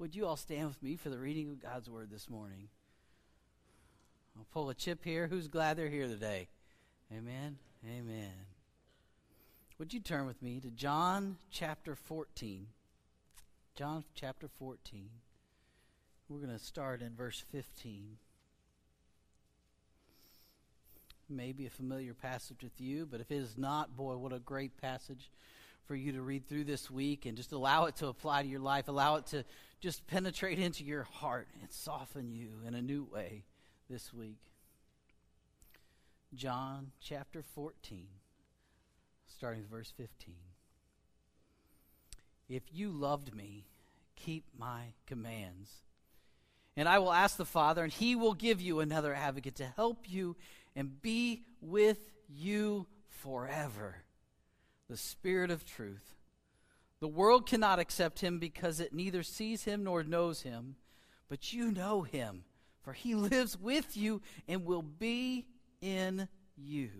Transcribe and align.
Would 0.00 0.16
you 0.16 0.26
all 0.26 0.36
stand 0.36 0.66
with 0.66 0.82
me 0.82 0.96
for 0.96 1.10
the 1.10 1.18
reading 1.18 1.50
of 1.50 1.62
God's 1.62 1.90
word 1.90 2.08
this 2.10 2.30
morning? 2.30 2.68
I'll 4.34 4.46
pull 4.50 4.70
a 4.70 4.74
chip 4.74 5.04
here. 5.04 5.26
Who's 5.26 5.46
glad 5.46 5.76
they're 5.76 5.90
here 5.90 6.08
today? 6.08 6.48
Amen. 7.12 7.58
Amen. 7.86 8.32
Would 9.78 9.92
you 9.92 10.00
turn 10.00 10.24
with 10.24 10.40
me 10.40 10.58
to 10.60 10.70
John 10.70 11.36
chapter 11.50 11.94
14? 11.94 12.66
John 13.74 14.04
chapter 14.14 14.48
14. 14.58 15.10
We're 16.30 16.38
going 16.38 16.58
to 16.58 16.64
start 16.64 17.02
in 17.02 17.14
verse 17.14 17.44
15. 17.52 18.16
Maybe 21.28 21.66
a 21.66 21.70
familiar 21.70 22.14
passage 22.14 22.62
with 22.62 22.80
you, 22.80 23.04
but 23.04 23.20
if 23.20 23.30
it 23.30 23.36
is 23.36 23.58
not, 23.58 23.94
boy, 23.98 24.16
what 24.16 24.32
a 24.32 24.38
great 24.38 24.80
passage 24.80 25.30
for 25.84 25.94
you 25.94 26.12
to 26.12 26.22
read 26.22 26.48
through 26.48 26.64
this 26.64 26.90
week 26.90 27.26
and 27.26 27.36
just 27.36 27.52
allow 27.52 27.84
it 27.84 27.96
to 27.96 28.06
apply 28.06 28.42
to 28.42 28.48
your 28.48 28.60
life. 28.60 28.88
Allow 28.88 29.16
it 29.16 29.26
to 29.26 29.44
just 29.80 30.06
penetrate 30.06 30.58
into 30.58 30.84
your 30.84 31.04
heart 31.04 31.48
and 31.60 31.72
soften 31.72 32.30
you 32.30 32.50
in 32.66 32.74
a 32.74 32.82
new 32.82 33.04
way 33.04 33.44
this 33.88 34.12
week. 34.12 34.40
John 36.34 36.92
chapter 37.00 37.42
14, 37.42 38.06
starting 39.26 39.62
with 39.62 39.70
verse 39.70 39.92
15. 39.96 40.34
If 42.48 42.62
you 42.72 42.90
loved 42.90 43.34
me, 43.34 43.64
keep 44.16 44.44
my 44.56 44.92
commands. 45.06 45.70
And 46.76 46.88
I 46.88 46.98
will 46.98 47.12
ask 47.12 47.36
the 47.36 47.44
Father, 47.44 47.82
and 47.82 47.92
he 47.92 48.14
will 48.14 48.34
give 48.34 48.60
you 48.60 48.80
another 48.80 49.14
advocate 49.14 49.56
to 49.56 49.64
help 49.64 50.08
you 50.08 50.36
and 50.76 51.00
be 51.02 51.42
with 51.60 51.98
you 52.28 52.86
forever 53.08 53.96
the 54.88 54.96
Spirit 54.96 55.50
of 55.50 55.64
truth. 55.64 56.14
The 57.00 57.08
world 57.08 57.46
cannot 57.46 57.78
accept 57.78 58.20
him 58.20 58.38
because 58.38 58.78
it 58.78 58.92
neither 58.92 59.22
sees 59.22 59.64
him 59.64 59.84
nor 59.84 60.02
knows 60.02 60.42
him, 60.42 60.76
but 61.28 61.52
you 61.52 61.72
know 61.72 62.02
him, 62.02 62.44
for 62.82 62.92
he 62.92 63.14
lives 63.14 63.58
with 63.58 63.96
you 63.96 64.20
and 64.46 64.64
will 64.64 64.82
be 64.82 65.46
in 65.80 66.28
you. 66.56 66.90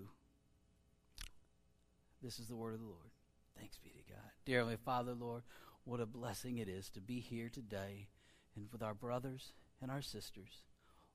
This 2.22 2.38
is 2.38 2.48
the 2.48 2.56
word 2.56 2.74
of 2.74 2.80
the 2.80 2.86
Lord. 2.86 3.10
Thanks 3.58 3.78
be 3.78 3.90
to 3.90 4.12
God. 4.12 4.30
Dear 4.46 4.58
Heavenly 4.58 4.78
Father, 4.84 5.12
Lord, 5.12 5.42
what 5.84 6.00
a 6.00 6.06
blessing 6.06 6.58
it 6.58 6.68
is 6.68 6.88
to 6.90 7.00
be 7.00 7.20
here 7.20 7.50
today 7.50 8.08
and 8.56 8.66
with 8.72 8.82
our 8.82 8.94
brothers 8.94 9.52
and 9.82 9.90
our 9.90 10.02
sisters, 10.02 10.62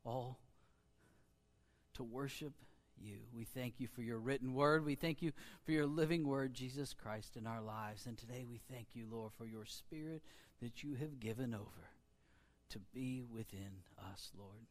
all 0.03 0.39
to 1.95 2.03
worship 2.03 2.53
you. 3.01 3.17
We 3.35 3.43
thank 3.43 3.79
you 3.79 3.87
for 3.87 4.01
your 4.01 4.19
written 4.19 4.53
word. 4.53 4.85
We 4.85 4.95
thank 4.95 5.21
you 5.21 5.31
for 5.63 5.71
your 5.71 5.85
living 5.85 6.27
word, 6.27 6.53
Jesus 6.53 6.93
Christ, 6.93 7.35
in 7.37 7.47
our 7.47 7.61
lives. 7.61 8.05
And 8.05 8.17
today 8.17 8.45
we 8.47 8.61
thank 8.71 8.87
you, 8.93 9.05
Lord, 9.09 9.31
for 9.37 9.45
your 9.45 9.65
spirit 9.65 10.21
that 10.61 10.83
you 10.83 10.95
have 10.95 11.19
given 11.19 11.53
over 11.53 11.89
to 12.69 12.79
be 12.93 13.23
within 13.23 13.83
us, 14.11 14.31
Lord. 14.37 14.65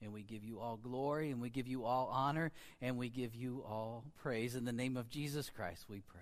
And 0.00 0.12
we 0.12 0.22
give 0.22 0.44
you 0.44 0.60
all 0.60 0.76
glory 0.76 1.30
and 1.30 1.40
we 1.40 1.50
give 1.50 1.66
you 1.66 1.84
all 1.84 2.08
honor 2.12 2.52
and 2.80 2.96
we 2.96 3.08
give 3.08 3.34
you 3.34 3.64
all 3.66 4.04
praise. 4.16 4.54
In 4.54 4.64
the 4.64 4.72
name 4.72 4.96
of 4.96 5.10
Jesus 5.10 5.50
Christ, 5.50 5.86
we 5.88 6.00
pray. 6.00 6.20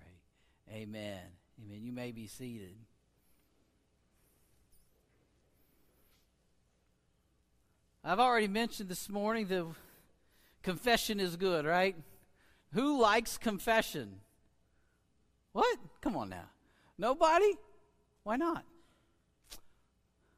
Amen. 0.71 1.19
Amen. 1.63 1.83
You 1.83 1.91
may 1.91 2.11
be 2.11 2.27
seated. 2.27 2.75
I've 8.03 8.19
already 8.19 8.47
mentioned 8.47 8.89
this 8.89 9.09
morning 9.09 9.47
that 9.47 9.65
confession 10.67 11.21
is 11.21 11.37
good, 11.37 11.63
right? 11.65 11.95
Who 12.73 12.99
likes 12.99 13.37
confession? 13.37 14.19
What? 15.53 15.77
Come 16.01 16.17
on 16.17 16.27
now. 16.27 16.49
Nobody? 16.97 17.53
Why 18.23 18.35
not? 18.35 18.65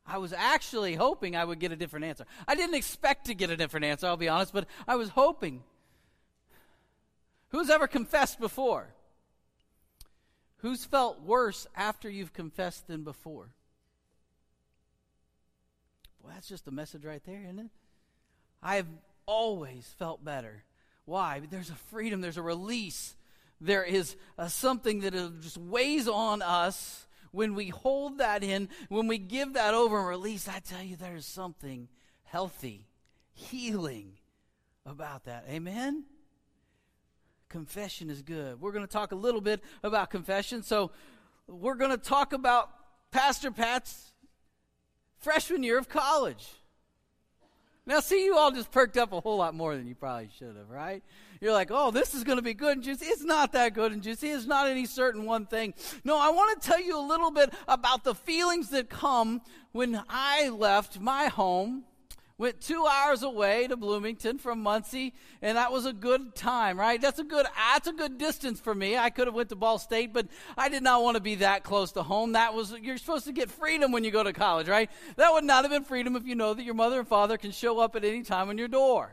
I 0.06 0.20
was 0.20 0.32
actually 0.32 0.94
hoping 0.94 1.36
I 1.36 1.44
would 1.44 1.58
get 1.58 1.72
a 1.72 1.76
different 1.76 2.06
answer. 2.06 2.28
I 2.48 2.54
didn't 2.54 2.76
expect 2.76 3.26
to 3.26 3.34
get 3.34 3.50
a 3.50 3.58
different 3.58 3.88
answer, 3.88 4.06
I'll 4.06 4.18
be 4.18 4.30
honest, 4.30 4.54
but 4.54 4.68
I 4.88 4.98
was 4.98 5.10
hoping. 5.10 5.64
Who's 7.48 7.72
ever 7.72 7.88
confessed 7.88 8.40
before? 8.40 8.90
Who's 10.58 10.86
felt 10.86 11.24
worse 11.24 11.66
after 11.76 12.08
you've 12.08 12.34
confessed 12.34 12.86
than 12.86 13.04
before? 13.04 13.50
Well, 16.22 16.32
that's 16.36 16.48
just 16.48 16.68
a 16.68 16.72
message 16.72 17.04
right 17.04 17.24
there, 17.26 17.42
isn't 17.46 17.58
it? 17.58 17.72
I've 18.62 18.86
always 19.30 19.86
felt 20.00 20.26
better. 20.26 20.64
Why? 21.06 21.42
There's 21.50 21.70
a 21.70 21.76
freedom, 21.76 22.20
there's 22.20 22.38
a 22.38 22.42
release, 22.42 23.16
there 23.62 23.84
is 23.84 24.16
a, 24.38 24.50
something 24.50 25.02
that 25.02 25.14
just 25.42 25.58
weighs 25.58 26.08
on 26.08 26.42
us 26.42 27.06
when 27.32 27.54
we 27.54 27.70
hold 27.70 28.18
that 28.18 28.44
in, 28.44 28.70
when 28.88 29.08
we 29.08 29.20
give 29.20 29.54
that 29.54 29.76
over 29.76 30.00
and 30.00 30.08
release, 30.08 30.48
I 30.48 30.60
tell 30.60 30.82
you, 30.82 30.96
there's 30.96 31.28
something 31.28 31.88
healthy, 32.24 32.88
healing 33.34 34.14
about 34.84 35.26
that. 35.26 35.46
Amen? 35.48 36.06
Confession 37.50 38.10
is 38.10 38.24
good. 38.24 38.60
We're 38.60 38.72
going 38.72 38.86
to 38.86 38.92
talk 38.92 39.12
a 39.12 39.16
little 39.16 39.42
bit 39.42 39.62
about 39.84 40.10
confession. 40.10 40.64
So, 40.64 40.92
we're 41.48 41.76
going 41.76 41.92
to 41.92 41.98
talk 41.98 42.34
about 42.34 42.70
Pastor 43.12 43.52
Pat's 43.52 44.12
freshman 45.20 45.64
year 45.64 45.78
of 45.78 45.88
college. 45.88 46.48
Now, 47.90 48.02
see, 48.02 48.24
you 48.24 48.38
all 48.38 48.52
just 48.52 48.70
perked 48.70 48.98
up 48.98 49.14
a 49.14 49.20
whole 49.20 49.38
lot 49.38 49.56
more 49.56 49.76
than 49.76 49.88
you 49.88 49.96
probably 49.96 50.30
should 50.38 50.56
have, 50.56 50.70
right? 50.70 51.02
You're 51.42 51.54
like, 51.54 51.70
oh, 51.72 51.90
this 51.90 52.14
is 52.14 52.24
going 52.24 52.38
to 52.38 52.44
be 52.44 52.54
good 52.54 52.74
and 52.74 52.84
juicy. 52.84 53.08
It's 53.08 53.24
not 53.24 53.52
that 53.54 53.74
good 53.74 53.92
and 53.92 54.04
juicy. 54.04 54.30
It's 54.30 54.46
not 54.46 54.68
any 54.68 54.86
certain 54.86 55.26
one 55.26 55.48
thing. 55.48 55.74
No, 56.04 56.16
I 56.16 56.30
want 56.30 56.62
to 56.62 56.68
tell 56.68 56.80
you 56.80 57.00
a 57.00 57.02
little 57.02 57.32
bit 57.32 57.52
about 57.68 58.04
the 58.04 58.14
feelings 58.14 58.70
that 58.70 58.90
come 58.92 59.42
when 59.72 60.04
I 60.08 60.50
left 60.50 61.00
my 61.00 61.30
home 61.30 61.86
went 62.40 62.60
two 62.62 62.88
hours 62.88 63.22
away 63.22 63.68
to 63.68 63.78
Bloomington 63.78 64.40
from 64.40 64.64
Muncie, 64.64 65.14
and 65.44 65.58
that 65.58 65.72
was 65.72 65.86
a 65.86 65.94
good 65.94 66.34
time, 66.34 66.80
right? 66.80 67.00
That's 67.00 67.20
a 67.20 67.24
good 67.24 67.46
that's 67.76 67.88
a 67.88 67.94
good 67.94 68.18
distance 68.18 68.60
for 68.60 68.74
me. 68.74 68.98
I 68.98 69.12
could 69.12 69.28
have 69.28 69.36
went 69.36 69.50
to 69.50 69.56
Ball 69.56 69.78
State, 69.78 70.14
but 70.14 70.28
I 70.58 70.70
did 70.70 70.82
not 70.82 71.04
want 71.04 71.16
to 71.16 71.22
be 71.22 71.36
that 71.36 71.64
close 71.64 71.92
to 71.92 72.02
home. 72.02 72.32
That 72.32 72.56
was 72.56 72.74
you're 72.82 72.98
supposed 72.98 73.26
to 73.26 73.34
get 73.34 73.52
freedom 73.52 73.92
when 73.92 74.04
you 74.04 74.10
go 74.10 74.24
to 74.24 74.34
college, 74.34 74.68
right? 74.68 74.90
That 75.18 75.34
would 75.34 75.44
not 75.44 75.66
have 75.66 75.72
been 75.72 75.84
freedom 75.84 76.16
if 76.16 76.26
you 76.26 76.34
know 76.34 76.56
that 76.56 76.64
your 76.64 76.74
mother 76.74 76.98
and 76.98 77.08
father 77.08 77.38
can 77.38 77.52
show 77.52 77.80
up 77.80 77.96
at 77.96 78.04
any 78.04 78.24
time 78.24 78.50
on 78.50 78.58
your 78.58 78.70
door. 78.70 79.12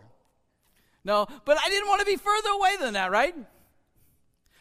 No, 1.04 1.26
but 1.44 1.58
I 1.62 1.68
didn't 1.68 1.88
want 1.88 2.00
to 2.00 2.06
be 2.06 2.16
further 2.16 2.48
away 2.50 2.76
than 2.80 2.94
that, 2.94 3.10
right? 3.10 3.34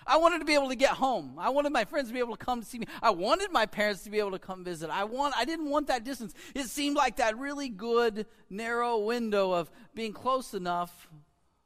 I 0.08 0.18
wanted 0.18 0.40
to 0.40 0.46
be 0.46 0.54
able 0.54 0.70
to 0.70 0.76
get 0.76 0.92
home. 0.92 1.36
I 1.38 1.50
wanted 1.50 1.72
my 1.72 1.86
friends 1.86 2.10
to 2.10 2.14
be 2.14 2.20
able 2.20 2.36
to 2.36 2.46
come 2.46 2.62
see 2.64 2.80
me. 2.80 2.88
I 3.02 3.10
wanted 3.10 3.52
my 3.52 3.66
parents 3.66 4.04
to 4.04 4.10
be 4.10 4.20
able 4.20 4.32
to 4.32 4.40
come 4.40 4.64
visit. 4.64 4.90
I 4.90 5.04
want 5.04 5.34
I 5.38 5.46
didn't 5.46 5.70
want 5.70 5.88
that 5.88 6.04
distance. 6.04 6.34
It 6.54 6.66
seemed 6.66 6.96
like 6.96 7.18
that 7.18 7.38
really 7.38 7.70
good 7.70 8.26
narrow 8.50 9.00
window 9.00 9.52
of 9.52 9.72
being 9.94 10.14
close 10.14 10.54
enough 10.54 11.08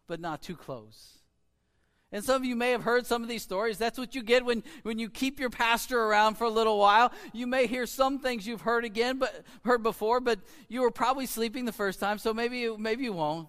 but 0.08 0.20
not 0.20 0.42
too 0.42 0.56
close. 0.56 1.20
And 2.12 2.24
some 2.24 2.38
of 2.38 2.46
you 2.46 2.56
may 2.56 2.72
have 2.72 2.82
heard 2.82 3.06
some 3.06 3.22
of 3.22 3.30
these 3.30 3.44
stories. 3.44 3.78
That's 3.78 4.00
what 4.00 4.16
you 4.16 4.24
get 4.24 4.44
when, 4.44 4.64
when 4.82 4.98
you 4.98 5.10
keep 5.10 5.40
your 5.40 5.52
pastor 5.52 6.02
around 6.02 6.40
for 6.40 6.46
a 6.46 6.50
little 6.50 6.80
while. 6.80 7.12
You 7.34 7.46
may 7.46 7.68
hear 7.68 7.86
some 7.86 8.18
things 8.18 8.48
you've 8.48 8.62
heard 8.62 8.84
again, 8.84 9.20
but 9.20 9.46
heard 9.64 9.84
before, 9.84 10.20
but 10.20 10.40
you 10.68 10.82
were 10.82 10.90
probably 10.90 11.28
sleeping 11.28 11.66
the 11.66 11.72
first 11.72 12.00
time, 12.00 12.18
so 12.18 12.34
maybe 12.34 12.58
you, 12.58 12.78
maybe 12.80 13.04
you 13.04 13.14
won't. 13.14 13.48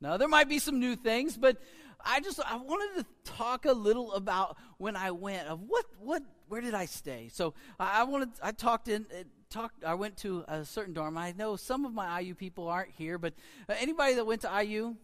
No, 0.00 0.16
there 0.16 0.28
might 0.28 0.48
be 0.48 0.58
some 0.58 0.80
new 0.80 0.96
things, 0.96 1.36
but 1.36 1.58
I 2.04 2.20
just 2.20 2.40
I 2.40 2.56
wanted 2.56 3.02
to 3.02 3.32
talk 3.32 3.64
a 3.64 3.72
little 3.72 4.12
about 4.12 4.56
when 4.78 4.96
I 4.96 5.10
went 5.10 5.48
of 5.48 5.60
what 5.66 5.84
what 6.00 6.22
where 6.48 6.60
did 6.60 6.74
I 6.74 6.86
stay? 6.86 7.28
So 7.32 7.54
I, 7.78 8.00
I 8.00 8.04
wanted 8.04 8.30
I 8.42 8.52
talked 8.52 8.88
in 8.88 9.06
uh, 9.12 9.24
talked 9.50 9.84
I 9.84 9.94
went 9.94 10.16
to 10.18 10.44
a 10.48 10.64
certain 10.64 10.94
dorm. 10.94 11.18
I 11.18 11.32
know 11.32 11.56
some 11.56 11.84
of 11.84 11.92
my 11.92 12.20
IU 12.20 12.34
people 12.34 12.68
aren't 12.68 12.92
here, 12.92 13.18
but 13.18 13.34
uh, 13.68 13.74
anybody 13.78 14.14
that 14.14 14.26
went 14.26 14.42
to 14.42 14.64
IU, 14.64 14.96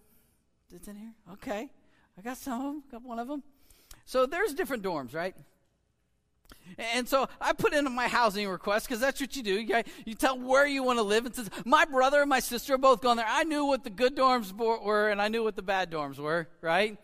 that's 0.71 0.89
in 0.89 0.97
here. 0.97 1.13
Okay, 1.33 1.71
I 2.19 2.23
got 2.23 2.37
some. 2.37 2.83
Got 2.91 3.03
one 3.03 3.19
of 3.19 3.29
them. 3.29 3.43
So 4.05 4.27
there's 4.27 4.55
different 4.55 4.83
dorms, 4.83 5.15
right? 5.15 5.35
And 6.79 7.09
so 7.09 7.29
I 7.41 7.53
put 7.53 7.73
in 7.73 7.91
my 7.95 8.09
housing 8.09 8.49
request 8.49 8.89
because 8.89 9.01
that's 9.01 9.21
what 9.21 9.37
you 9.37 9.43
do. 9.43 9.61
You, 9.61 9.83
you 10.05 10.15
tell 10.15 10.39
where 10.39 10.67
you 10.67 10.83
want 10.83 10.99
to 10.99 11.03
live. 11.03 11.27
And 11.27 11.35
says, 11.35 11.51
my 11.65 11.85
brother 11.85 12.21
and 12.21 12.29
my 12.29 12.41
sister 12.41 12.75
are 12.75 12.79
both 12.79 13.01
going 13.01 13.17
there. 13.17 13.27
I 13.29 13.45
knew 13.45 13.65
what 13.65 13.85
the 13.85 13.91
good 13.91 14.17
dorms 14.17 14.53
were 14.53 15.11
and 15.11 15.21
I 15.21 15.29
knew 15.29 15.43
what 15.43 15.57
the 15.57 15.63
bad 15.63 15.91
dorms 15.91 16.19
were, 16.19 16.49
right? 16.61 16.99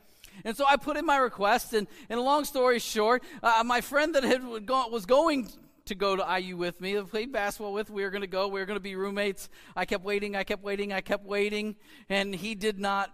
And 0.45 0.57
so 0.57 0.65
I 0.69 0.77
put 0.77 0.97
in 0.97 1.07
my 1.07 1.19
request. 1.19 1.73
And, 1.73 1.87
and 2.09 2.21
long 2.21 2.45
story 2.45 2.79
short, 2.79 3.23
uh, 3.43 3.63
my 3.65 3.81
friend 3.81 4.15
that 4.15 4.25
had 4.25 4.67
gone, 4.67 4.91
was 4.91 5.07
going 5.07 5.49
to 5.87 5.95
go 5.95 6.17
to 6.17 6.41
IU 6.41 6.57
with 6.57 6.81
me, 6.81 7.01
played 7.03 7.33
basketball 7.33 7.73
with, 7.73 7.91
we 7.91 8.03
were 8.03 8.11
going 8.11 8.23
to 8.23 8.29
go. 8.29 8.49
We 8.49 8.61
were 8.61 8.67
going 8.67 8.79
to 8.79 8.83
be 8.83 8.97
roommates. 8.97 9.49
I 9.77 9.85
kept 9.85 10.05
waiting. 10.05 10.37
I 10.37 10.45
kept 10.45 10.63
waiting. 10.63 10.93
I 10.93 11.01
kept 11.01 11.25
waiting. 11.25 11.77
And 12.09 12.35
he 12.35 12.55
did 12.55 12.79
not, 12.79 13.11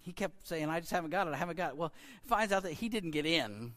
he 0.00 0.12
kept 0.12 0.46
saying, 0.46 0.68
I 0.68 0.80
just 0.80 0.92
haven't 0.92 1.10
got 1.10 1.28
it. 1.28 1.34
I 1.34 1.36
haven't 1.36 1.56
got 1.56 1.70
it. 1.70 1.76
Well, 1.76 1.92
finds 2.24 2.52
out 2.52 2.62
that 2.64 2.72
he 2.72 2.88
didn't 2.88 3.10
get 3.10 3.26
in 3.26 3.74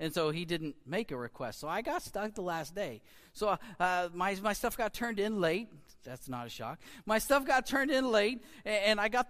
and 0.00 0.12
so 0.12 0.30
he 0.30 0.44
didn't 0.44 0.76
make 0.86 1.10
a 1.10 1.16
request. 1.16 1.60
So 1.60 1.68
I 1.68 1.82
got 1.82 2.02
stuck 2.02 2.34
the 2.34 2.42
last 2.42 2.74
day. 2.74 3.02
So 3.32 3.58
uh, 3.80 4.08
my 4.12 4.36
my 4.42 4.52
stuff 4.52 4.76
got 4.76 4.94
turned 4.94 5.18
in 5.18 5.40
late. 5.40 5.68
That's 6.04 6.28
not 6.28 6.46
a 6.46 6.50
shock. 6.50 6.78
My 7.06 7.18
stuff 7.18 7.46
got 7.46 7.66
turned 7.66 7.90
in 7.90 8.10
late, 8.10 8.42
and, 8.64 8.84
and 8.84 9.00
I 9.00 9.08
got 9.08 9.28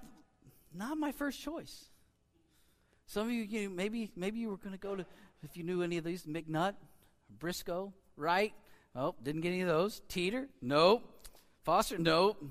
not 0.75 0.99
my 0.99 1.13
first 1.13 1.41
choice. 1.41 1.87
Some 3.07 3.27
of 3.27 3.33
you, 3.33 3.43
you 3.43 3.71
maybe 3.71 4.11
maybe 4.17 4.39
you 4.39 4.51
were 4.51 4.57
going 4.57 4.73
to 4.73 4.79
go 4.79 4.97
to 4.97 5.07
if 5.43 5.57
you 5.57 5.63
knew 5.63 5.83
any 5.83 5.99
of 5.99 6.05
these 6.05 6.25
McNutt, 6.25 6.75
Briscoe, 7.39 7.93
right? 8.17 8.53
Oh, 8.97 9.15
didn't 9.23 9.43
get 9.43 9.49
any 9.49 9.61
of 9.61 9.69
those. 9.69 10.01
Teter? 10.09 10.49
Nope. 10.63 11.03
Foster? 11.65 11.99
Nope. 11.99 12.43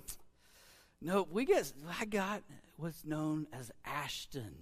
Nope. 1.02 1.30
We 1.32 1.46
get, 1.46 1.72
I 2.00 2.06
got 2.06 2.44
what's 2.78 3.06
known 3.06 3.48
as 3.54 3.72
Ashton. 3.86 4.54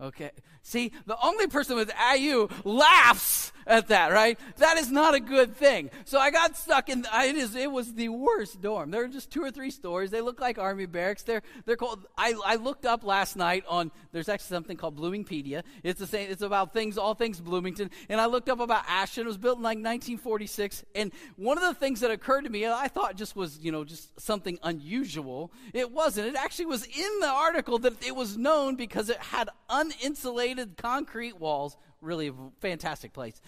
Okay. 0.00 0.32
See, 0.62 0.92
the 1.06 1.16
only 1.22 1.46
person 1.46 1.76
with 1.76 1.92
IU 2.16 2.48
laughs 2.64 3.52
at 3.66 3.88
that, 3.88 4.12
right? 4.12 4.38
That 4.56 4.76
is 4.76 4.90
not 4.90 5.14
a 5.14 5.20
good 5.20 5.56
thing. 5.56 5.90
So 6.04 6.18
I 6.18 6.30
got 6.30 6.56
stuck 6.56 6.88
in, 6.88 7.04
it, 7.12 7.36
is, 7.36 7.54
it 7.54 7.70
was 7.70 7.94
the 7.94 8.08
worst 8.08 8.60
dorm. 8.60 8.90
There 8.90 9.04
are 9.04 9.08
just 9.08 9.30
two 9.30 9.42
or 9.42 9.50
three 9.50 9.70
stories. 9.70 10.10
They 10.10 10.20
look 10.20 10.40
like 10.40 10.58
army 10.58 10.86
barracks. 10.86 11.22
They're, 11.22 11.42
they're 11.64 11.76
called, 11.76 12.06
I, 12.16 12.34
I 12.44 12.56
looked 12.56 12.86
up 12.86 13.04
last 13.04 13.36
night 13.36 13.64
on, 13.68 13.90
there's 14.12 14.28
actually 14.28 14.54
something 14.54 14.76
called 14.76 14.98
Bloomingpedia. 14.98 15.62
It's 15.82 16.00
the 16.00 16.06
same, 16.06 16.30
it's 16.30 16.42
about 16.42 16.72
things, 16.72 16.98
all 16.98 17.14
things 17.14 17.40
Bloomington. 17.40 17.90
And 18.08 18.20
I 18.20 18.26
looked 18.26 18.48
up 18.48 18.60
about 18.60 18.84
Ashton. 18.88 19.24
It 19.24 19.28
was 19.28 19.38
built 19.38 19.58
in 19.58 19.62
like 19.62 19.76
1946. 19.76 20.84
And 20.94 21.12
one 21.36 21.56
of 21.56 21.64
the 21.64 21.74
things 21.74 22.00
that 22.00 22.10
occurred 22.10 22.44
to 22.44 22.50
me, 22.50 22.66
I 22.66 22.88
thought 22.88 23.16
just 23.16 23.36
was, 23.36 23.58
you 23.60 23.70
know, 23.70 23.84
just 23.84 24.18
something 24.20 24.58
unusual. 24.62 25.52
It 25.72 25.92
wasn't. 25.92 26.28
It 26.28 26.36
actually 26.36 26.66
was 26.66 26.84
in 26.84 27.20
the 27.20 27.28
article 27.28 27.78
that 27.80 28.04
it 28.04 28.16
was 28.16 28.36
known 28.36 28.76
because 28.76 29.08
it 29.08 29.18
had 29.18 29.48
uninsulated 29.90 30.76
concrete 30.76 31.38
walls. 31.38 31.76
Really 32.00 32.28
a 32.28 32.34
fantastic 32.60 33.12
place. 33.12 33.40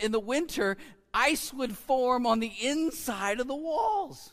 In 0.00 0.12
the 0.12 0.20
winter, 0.20 0.76
ice 1.12 1.52
would 1.52 1.76
form 1.76 2.26
on 2.26 2.40
the 2.40 2.52
inside 2.60 3.40
of 3.40 3.46
the 3.46 3.54
walls. 3.54 4.32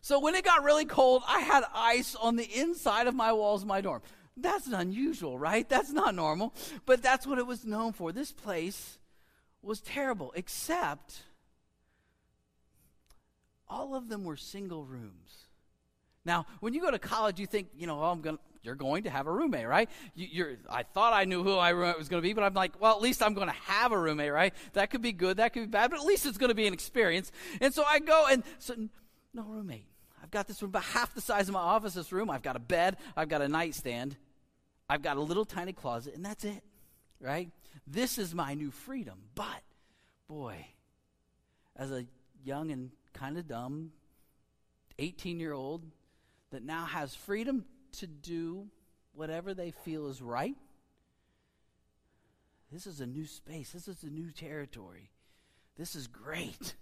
So 0.00 0.18
when 0.18 0.34
it 0.34 0.44
got 0.44 0.64
really 0.64 0.84
cold, 0.84 1.22
I 1.26 1.40
had 1.40 1.64
ice 1.74 2.14
on 2.14 2.36
the 2.36 2.44
inside 2.44 3.06
of 3.06 3.14
my 3.14 3.32
walls 3.32 3.62
of 3.62 3.68
my 3.68 3.80
dorm. 3.80 4.02
That's 4.36 4.66
unusual, 4.66 5.38
right? 5.38 5.68
That's 5.68 5.92
not 5.92 6.14
normal. 6.14 6.54
But 6.86 7.02
that's 7.02 7.26
what 7.26 7.38
it 7.38 7.46
was 7.46 7.64
known 7.64 7.92
for. 7.92 8.12
This 8.12 8.32
place 8.32 8.98
was 9.62 9.80
terrible, 9.80 10.32
except 10.34 11.22
all 13.68 13.94
of 13.94 14.08
them 14.08 14.24
were 14.24 14.36
single 14.36 14.84
rooms. 14.84 15.46
Now, 16.24 16.46
when 16.60 16.74
you 16.74 16.80
go 16.80 16.90
to 16.90 16.98
college, 16.98 17.38
you 17.40 17.46
think, 17.46 17.68
you 17.76 17.86
know, 17.86 18.00
oh, 18.00 18.10
I'm 18.10 18.20
going 18.20 18.36
to 18.36 18.42
you're 18.62 18.74
going 18.74 19.04
to 19.04 19.10
have 19.10 19.26
a 19.26 19.32
roommate, 19.32 19.66
right? 19.66 19.90
You, 20.14 20.56
I 20.70 20.84
thought 20.84 21.12
I 21.12 21.24
knew 21.24 21.42
who 21.42 21.56
my 21.56 21.70
roommate 21.70 21.98
was 21.98 22.08
going 22.08 22.22
to 22.22 22.26
be, 22.26 22.32
but 22.32 22.44
I'm 22.44 22.54
like, 22.54 22.80
well, 22.80 22.94
at 22.94 23.02
least 23.02 23.22
I'm 23.22 23.34
going 23.34 23.48
to 23.48 23.54
have 23.64 23.92
a 23.92 23.98
roommate, 23.98 24.32
right? 24.32 24.54
That 24.74 24.90
could 24.90 25.02
be 25.02 25.12
good, 25.12 25.38
that 25.38 25.52
could 25.52 25.64
be 25.64 25.66
bad, 25.66 25.90
but 25.90 25.98
at 25.98 26.06
least 26.06 26.26
it's 26.26 26.38
going 26.38 26.50
to 26.50 26.54
be 26.54 26.66
an 26.66 26.72
experience. 26.72 27.32
And 27.60 27.74
so 27.74 27.82
I 27.84 27.98
go 27.98 28.26
and 28.30 28.44
so 28.58 28.74
no 29.34 29.42
roommate. 29.42 29.86
I've 30.22 30.30
got 30.30 30.46
this 30.46 30.62
room 30.62 30.70
about 30.70 30.84
half 30.84 31.14
the 31.14 31.20
size 31.20 31.48
of 31.48 31.54
my 31.54 31.60
office. 31.60 31.94
This 31.94 32.12
room. 32.12 32.30
I've 32.30 32.42
got 32.42 32.54
a 32.54 32.60
bed. 32.60 32.96
I've 33.16 33.28
got 33.28 33.42
a 33.42 33.48
nightstand. 33.48 34.16
I've 34.88 35.02
got 35.02 35.16
a 35.16 35.20
little 35.20 35.44
tiny 35.44 35.72
closet, 35.72 36.14
and 36.14 36.24
that's 36.24 36.44
it, 36.44 36.62
right? 37.20 37.50
This 37.86 38.18
is 38.18 38.34
my 38.34 38.54
new 38.54 38.70
freedom. 38.70 39.18
But 39.34 39.62
boy, 40.28 40.66
as 41.76 41.90
a 41.90 42.04
young 42.44 42.70
and 42.70 42.90
kind 43.14 43.38
of 43.38 43.48
dumb 43.48 43.92
18 44.98 45.40
year 45.40 45.52
old 45.52 45.84
that 46.50 46.62
now 46.62 46.84
has 46.84 47.14
freedom 47.14 47.64
to 47.92 48.06
do 48.06 48.68
whatever 49.14 49.54
they 49.54 49.70
feel 49.70 50.06
is 50.08 50.20
right. 50.22 50.56
This 52.72 52.86
is 52.86 53.00
a 53.00 53.06
new 53.06 53.26
space. 53.26 53.70
This 53.70 53.88
is 53.88 54.02
a 54.02 54.08
new 54.08 54.30
territory. 54.30 55.10
This 55.76 55.94
is 55.94 56.06
great. 56.06 56.74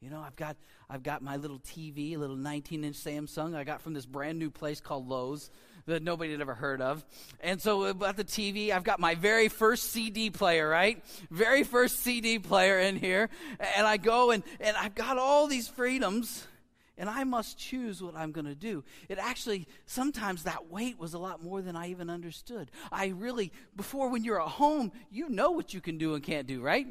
You 0.00 0.10
know, 0.10 0.20
I've 0.20 0.36
got 0.36 0.56
I've 0.90 1.02
got 1.02 1.22
my 1.22 1.36
little 1.36 1.58
TV, 1.58 2.14
a 2.14 2.18
little 2.18 2.36
19-inch 2.36 2.96
Samsung 2.96 3.54
I 3.56 3.64
got 3.64 3.80
from 3.80 3.94
this 3.94 4.04
brand 4.04 4.38
new 4.38 4.50
place 4.50 4.78
called 4.78 5.08
Lowe's 5.08 5.50
that 5.86 6.02
nobody 6.02 6.32
had 6.32 6.40
ever 6.42 6.54
heard 6.54 6.82
of. 6.82 7.04
And 7.40 7.60
so 7.60 7.84
uh, 7.84 7.88
about 7.88 8.16
the 8.16 8.24
TV, 8.24 8.70
I've 8.70 8.84
got 8.84 9.00
my 9.00 9.14
very 9.14 9.48
first 9.48 9.92
CD 9.92 10.30
player, 10.30 10.68
right? 10.68 11.02
Very 11.30 11.62
first 11.62 12.00
CD 12.00 12.38
player 12.38 12.78
in 12.80 12.96
here. 12.96 13.30
And 13.76 13.86
I 13.86 13.96
go 13.96 14.30
and, 14.30 14.42
and 14.60 14.76
I've 14.76 14.94
got 14.94 15.18
all 15.18 15.46
these 15.46 15.68
freedoms 15.68 16.46
and 16.96 17.08
I 17.08 17.24
must 17.24 17.58
choose 17.58 18.02
what 18.02 18.16
I'm 18.16 18.32
going 18.32 18.46
to 18.46 18.54
do. 18.54 18.84
It 19.08 19.18
actually, 19.18 19.66
sometimes 19.86 20.44
that 20.44 20.70
weight 20.70 20.98
was 20.98 21.14
a 21.14 21.18
lot 21.18 21.42
more 21.42 21.60
than 21.62 21.76
I 21.76 21.88
even 21.90 22.10
understood. 22.10 22.70
I 22.92 23.08
really, 23.08 23.52
before 23.76 24.08
when 24.08 24.24
you're 24.24 24.40
at 24.40 24.48
home, 24.48 24.92
you 25.10 25.28
know 25.28 25.50
what 25.50 25.74
you 25.74 25.80
can 25.80 25.98
do 25.98 26.14
and 26.14 26.22
can't 26.22 26.46
do, 26.46 26.60
right? 26.60 26.86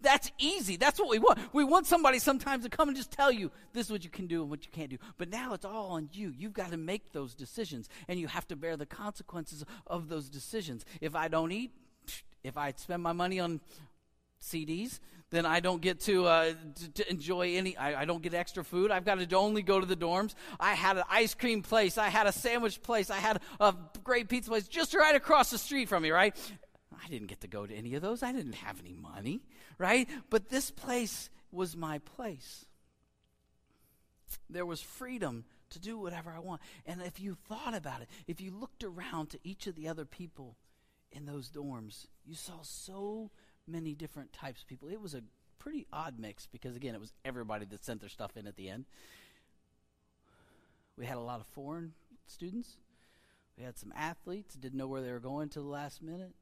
That's 0.00 0.30
easy. 0.38 0.76
That's 0.76 1.00
what 1.00 1.08
we 1.08 1.18
want. 1.18 1.38
We 1.52 1.64
want 1.64 1.86
somebody 1.86 2.18
sometimes 2.18 2.64
to 2.64 2.70
come 2.70 2.88
and 2.88 2.96
just 2.96 3.10
tell 3.10 3.32
you 3.32 3.50
this 3.72 3.86
is 3.86 3.92
what 3.92 4.04
you 4.04 4.10
can 4.10 4.26
do 4.26 4.42
and 4.42 4.50
what 4.50 4.64
you 4.64 4.70
can't 4.70 4.90
do. 4.90 4.98
But 5.16 5.30
now 5.30 5.54
it's 5.54 5.64
all 5.64 5.92
on 5.92 6.10
you. 6.12 6.32
You've 6.36 6.52
got 6.52 6.70
to 6.70 6.76
make 6.76 7.12
those 7.12 7.34
decisions, 7.34 7.88
and 8.06 8.20
you 8.20 8.28
have 8.28 8.46
to 8.48 8.56
bear 8.56 8.76
the 8.76 8.86
consequences 8.86 9.64
of 9.86 10.08
those 10.08 10.28
decisions. 10.28 10.84
If 11.00 11.16
I 11.16 11.28
don't 11.28 11.52
eat, 11.52 11.72
if 12.42 12.58
I 12.58 12.74
spend 12.76 13.02
my 13.02 13.12
money 13.12 13.40
on 13.40 13.60
CDs, 14.42 15.00
then 15.34 15.46
I 15.46 15.60
don't 15.60 15.80
get 15.80 16.00
to, 16.00 16.26
uh, 16.26 16.52
to, 16.76 16.90
to, 16.92 17.10
enjoy 17.10 17.56
any, 17.56 17.76
I, 17.76 18.02
I, 18.02 18.04
don't 18.04 18.22
get 18.22 18.34
extra 18.34 18.62
food. 18.62 18.90
I've 18.90 19.04
got 19.04 19.18
to 19.18 19.36
only 19.36 19.62
go 19.62 19.80
to 19.80 19.86
the 19.86 19.96
dorms. 19.96 20.34
I 20.60 20.74
had 20.74 20.96
an 20.96 21.04
ice 21.10 21.34
cream 21.34 21.62
place. 21.62 21.98
I 21.98 22.08
had 22.08 22.26
a 22.26 22.32
sandwich 22.32 22.82
place. 22.82 23.10
I 23.10 23.16
had 23.16 23.40
a 23.60 23.74
great 24.02 24.28
pizza 24.28 24.50
place 24.50 24.68
just 24.68 24.94
right 24.94 25.14
across 25.14 25.50
the 25.50 25.58
street 25.58 25.88
from 25.88 26.02
me, 26.02 26.10
right? 26.10 26.36
I 27.04 27.08
didn't 27.08 27.28
get 27.28 27.40
to 27.40 27.48
go 27.48 27.66
to 27.66 27.74
any 27.74 27.94
of 27.94 28.02
those. 28.02 28.22
I 28.22 28.32
didn't 28.32 28.54
have 28.54 28.78
any 28.80 28.94
money, 28.94 29.42
right? 29.78 30.08
But 30.30 30.48
this 30.48 30.70
place 30.70 31.30
was 31.50 31.76
my 31.76 31.98
place. 31.98 32.64
There 34.48 34.66
was 34.66 34.80
freedom 34.80 35.44
to 35.70 35.78
do 35.78 35.98
whatever 35.98 36.30
I 36.30 36.38
want. 36.38 36.60
And 36.86 37.02
if 37.02 37.20
you 37.20 37.36
thought 37.48 37.74
about 37.74 38.00
it, 38.00 38.08
if 38.26 38.40
you 38.40 38.52
looked 38.52 38.84
around 38.84 39.30
to 39.30 39.38
each 39.44 39.66
of 39.66 39.74
the 39.74 39.88
other 39.88 40.04
people 40.04 40.56
in 41.12 41.26
those 41.26 41.50
dorms, 41.50 42.06
you 42.24 42.34
saw 42.34 42.62
so 42.62 43.30
many 43.66 43.94
different 43.94 44.32
types 44.32 44.62
of 44.62 44.68
people. 44.68 44.88
It 44.88 45.00
was 45.00 45.14
a 45.14 45.22
pretty 45.58 45.86
odd 45.92 46.18
mix 46.18 46.46
because, 46.46 46.76
again, 46.76 46.94
it 46.94 47.00
was 47.00 47.12
everybody 47.24 47.64
that 47.66 47.84
sent 47.84 48.00
their 48.00 48.08
stuff 48.08 48.36
in 48.36 48.46
at 48.46 48.56
the 48.56 48.68
end. 48.68 48.84
We 50.96 51.06
had 51.06 51.16
a 51.16 51.20
lot 51.20 51.40
of 51.40 51.46
foreign 51.46 51.92
students. 52.26 52.76
We 53.58 53.64
had 53.64 53.78
some 53.78 53.92
athletes, 53.96 54.54
didn't 54.54 54.78
know 54.78 54.86
where 54.86 55.00
they 55.00 55.12
were 55.12 55.20
going 55.20 55.48
to 55.50 55.60
the 55.60 55.66
last 55.66 56.02
minute. 56.02 56.34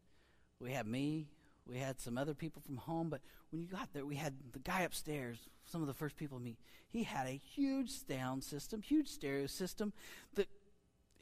We 0.61 0.73
had 0.73 0.87
me. 0.87 1.29
We 1.67 1.79
had 1.79 2.01
some 2.01 2.19
other 2.19 2.35
people 2.35 2.63
from 2.65 2.79
home. 2.79 3.09
But 3.09 3.21
when 3.51 3.61
you 3.61 3.69
got 3.69 3.93
there, 3.93 4.05
we 4.05 4.17
had 4.17 4.35
the 4.53 4.59
guy 4.59 4.83
upstairs, 4.83 5.39
some 5.65 5.81
of 5.81 5.87
the 5.87 5.95
first 5.95 6.17
people 6.17 6.39
to 6.39 6.45
meet. 6.45 6.59
He 6.89 7.05
had 7.05 7.27
a 7.27 7.41
huge 7.55 7.91
sound 7.91 8.45
system, 8.45 8.83
huge 8.83 9.09
stereo 9.09 9.47
system 9.47 9.93
that 10.35 10.49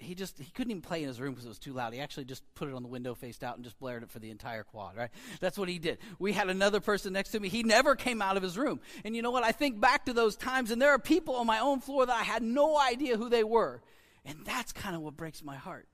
he 0.00 0.14
just 0.14 0.38
he 0.38 0.50
couldn't 0.50 0.70
even 0.70 0.82
play 0.82 1.02
in 1.02 1.08
his 1.08 1.20
room 1.20 1.32
because 1.32 1.44
it 1.44 1.48
was 1.48 1.58
too 1.58 1.72
loud. 1.72 1.92
He 1.92 2.00
actually 2.00 2.24
just 2.24 2.42
put 2.54 2.68
it 2.68 2.74
on 2.74 2.82
the 2.82 2.88
window 2.88 3.14
faced 3.14 3.44
out 3.44 3.56
and 3.56 3.64
just 3.64 3.78
blared 3.78 4.02
it 4.02 4.10
for 4.10 4.18
the 4.18 4.30
entire 4.30 4.62
quad, 4.62 4.96
right? 4.96 5.10
That's 5.40 5.58
what 5.58 5.68
he 5.68 5.78
did. 5.78 5.98
We 6.18 6.32
had 6.32 6.48
another 6.48 6.80
person 6.80 7.12
next 7.12 7.30
to 7.30 7.40
me. 7.40 7.48
He 7.48 7.62
never 7.62 7.94
came 7.94 8.22
out 8.22 8.36
of 8.36 8.42
his 8.42 8.58
room. 8.58 8.80
And 9.04 9.14
you 9.14 9.22
know 9.22 9.30
what? 9.30 9.44
I 9.44 9.52
think 9.52 9.80
back 9.80 10.06
to 10.06 10.12
those 10.12 10.36
times 10.36 10.70
and 10.70 10.80
there 10.80 10.90
are 10.90 10.98
people 10.98 11.36
on 11.36 11.46
my 11.46 11.60
own 11.60 11.80
floor 11.80 12.06
that 12.06 12.16
I 12.16 12.22
had 12.22 12.42
no 12.42 12.78
idea 12.78 13.16
who 13.16 13.28
they 13.28 13.44
were. 13.44 13.82
And 14.24 14.44
that's 14.44 14.72
kind 14.72 14.94
of 14.94 15.02
what 15.02 15.16
breaks 15.16 15.42
my 15.42 15.56
heart. 15.56 15.88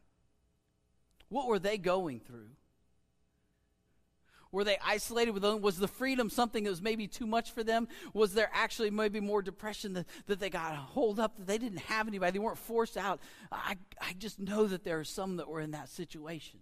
What 1.28 1.48
were 1.48 1.58
they 1.58 1.78
going 1.78 2.20
through? 2.20 2.50
Were 4.56 4.64
they 4.64 4.78
isolated 4.82 5.32
with 5.32 5.42
them? 5.42 5.60
Was 5.60 5.76
the 5.76 5.86
freedom 5.86 6.30
something 6.30 6.64
that 6.64 6.70
was 6.70 6.80
maybe 6.80 7.06
too 7.06 7.26
much 7.26 7.50
for 7.50 7.62
them? 7.62 7.88
Was 8.14 8.32
there 8.32 8.48
actually 8.54 8.88
maybe 8.88 9.20
more 9.20 9.42
depression 9.42 9.92
that, 9.92 10.06
that 10.28 10.40
they 10.40 10.48
got 10.48 10.74
hold 10.76 11.20
up, 11.20 11.36
that 11.36 11.46
they 11.46 11.58
didn't 11.58 11.80
have 11.80 12.08
anybody? 12.08 12.32
They 12.32 12.38
weren't 12.38 12.56
forced 12.56 12.96
out. 12.96 13.20
I, 13.52 13.76
I 14.00 14.14
just 14.18 14.40
know 14.40 14.66
that 14.66 14.82
there 14.82 14.98
are 14.98 15.04
some 15.04 15.36
that 15.36 15.46
were 15.46 15.60
in 15.60 15.72
that 15.72 15.90
situation. 15.90 16.60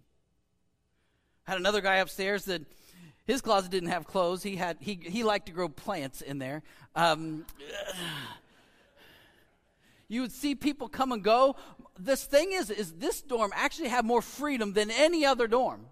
Had 1.45 1.55
another 1.55 1.79
guy 1.79 1.95
upstairs 1.95 2.43
that 2.45 2.63
his 3.23 3.39
closet 3.39 3.71
didn't 3.71 3.87
have 3.87 4.05
clothes. 4.05 4.43
He 4.43 4.57
had 4.57 4.75
he 4.81 4.99
he 5.01 5.23
liked 5.23 5.45
to 5.45 5.53
grow 5.53 5.69
plants 5.69 6.19
in 6.19 6.37
there. 6.37 6.63
Um, 6.97 7.45
you 10.09 10.19
would 10.19 10.33
see 10.33 10.53
people 10.53 10.89
come 10.89 11.13
and 11.13 11.23
go. 11.23 11.55
This 11.97 12.25
thing 12.25 12.51
is, 12.51 12.69
is 12.69 12.91
this 12.95 13.21
dorm 13.21 13.53
actually 13.55 13.87
had 13.87 14.03
more 14.03 14.21
freedom 14.21 14.73
than 14.73 14.91
any 14.91 15.25
other 15.25 15.47
dorm. 15.47 15.85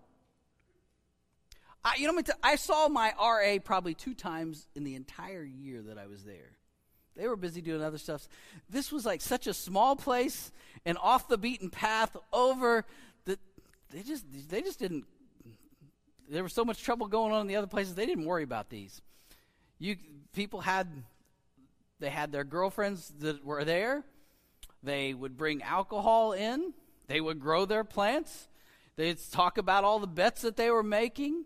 I, 1.85 1.95
you 1.97 2.11
know, 2.11 2.21
I 2.41 2.55
saw 2.55 2.87
my 2.87 3.13
RA 3.19 3.59
probably 3.63 3.93
two 3.93 4.13
times 4.13 4.67
in 4.75 4.83
the 4.83 4.95
entire 4.95 5.43
year 5.43 5.81
that 5.83 5.97
I 5.97 6.07
was 6.07 6.23
there. 6.23 6.57
They 7.15 7.27
were 7.27 7.35
busy 7.35 7.61
doing 7.61 7.83
other 7.83 7.97
stuff. 7.97 8.27
This 8.69 8.91
was 8.91 9.05
like 9.05 9.21
such 9.21 9.47
a 9.47 9.53
small 9.53 9.95
place 9.95 10.51
and 10.85 10.97
off 10.97 11.27
the 11.27 11.37
beaten 11.37 11.69
path 11.69 12.15
over 12.31 12.85
that 13.25 13.39
they 13.91 14.01
just 14.01 14.25
they 14.49 14.61
just 14.61 14.79
didn't 14.79 15.05
there 16.29 16.41
was 16.41 16.53
so 16.53 16.65
much 16.65 16.81
trouble 16.81 17.07
going 17.07 17.33
on 17.33 17.41
in 17.41 17.47
the 17.47 17.55
other 17.55 17.67
places 17.67 17.93
they 17.93 18.05
didn't 18.05 18.25
worry 18.25 18.43
about 18.43 18.69
these. 18.69 19.01
You 19.77 19.97
people 20.33 20.61
had 20.61 20.87
they 21.99 22.09
had 22.09 22.31
their 22.31 22.43
girlfriends 22.43 23.13
that 23.19 23.45
were 23.45 23.63
there. 23.63 24.03
They 24.81 25.13
would 25.13 25.37
bring 25.37 25.61
alcohol 25.61 26.31
in. 26.33 26.73
They 27.07 27.21
would 27.21 27.39
grow 27.39 27.65
their 27.65 27.83
plants. 27.83 28.47
They'd 28.95 29.17
talk 29.31 29.57
about 29.57 29.83
all 29.83 29.99
the 29.99 30.07
bets 30.07 30.41
that 30.41 30.55
they 30.57 30.71
were 30.71 30.83
making 30.83 31.45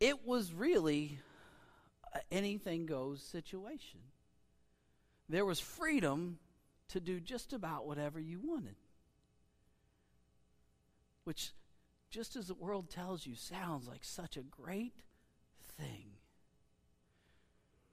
it 0.00 0.26
was 0.26 0.52
really 0.52 1.18
anything 2.30 2.86
goes 2.86 3.22
situation. 3.22 4.00
There 5.28 5.44
was 5.44 5.60
freedom 5.60 6.38
to 6.88 7.00
do 7.00 7.20
just 7.20 7.52
about 7.52 7.86
whatever 7.86 8.18
you 8.18 8.40
wanted. 8.42 8.76
Which, 11.24 11.52
just 12.10 12.36
as 12.36 12.46
the 12.46 12.54
world 12.54 12.88
tells 12.88 13.26
you, 13.26 13.34
sounds 13.34 13.86
like 13.86 14.04
such 14.04 14.36
a 14.36 14.42
great 14.42 14.94
thing. 15.76 16.12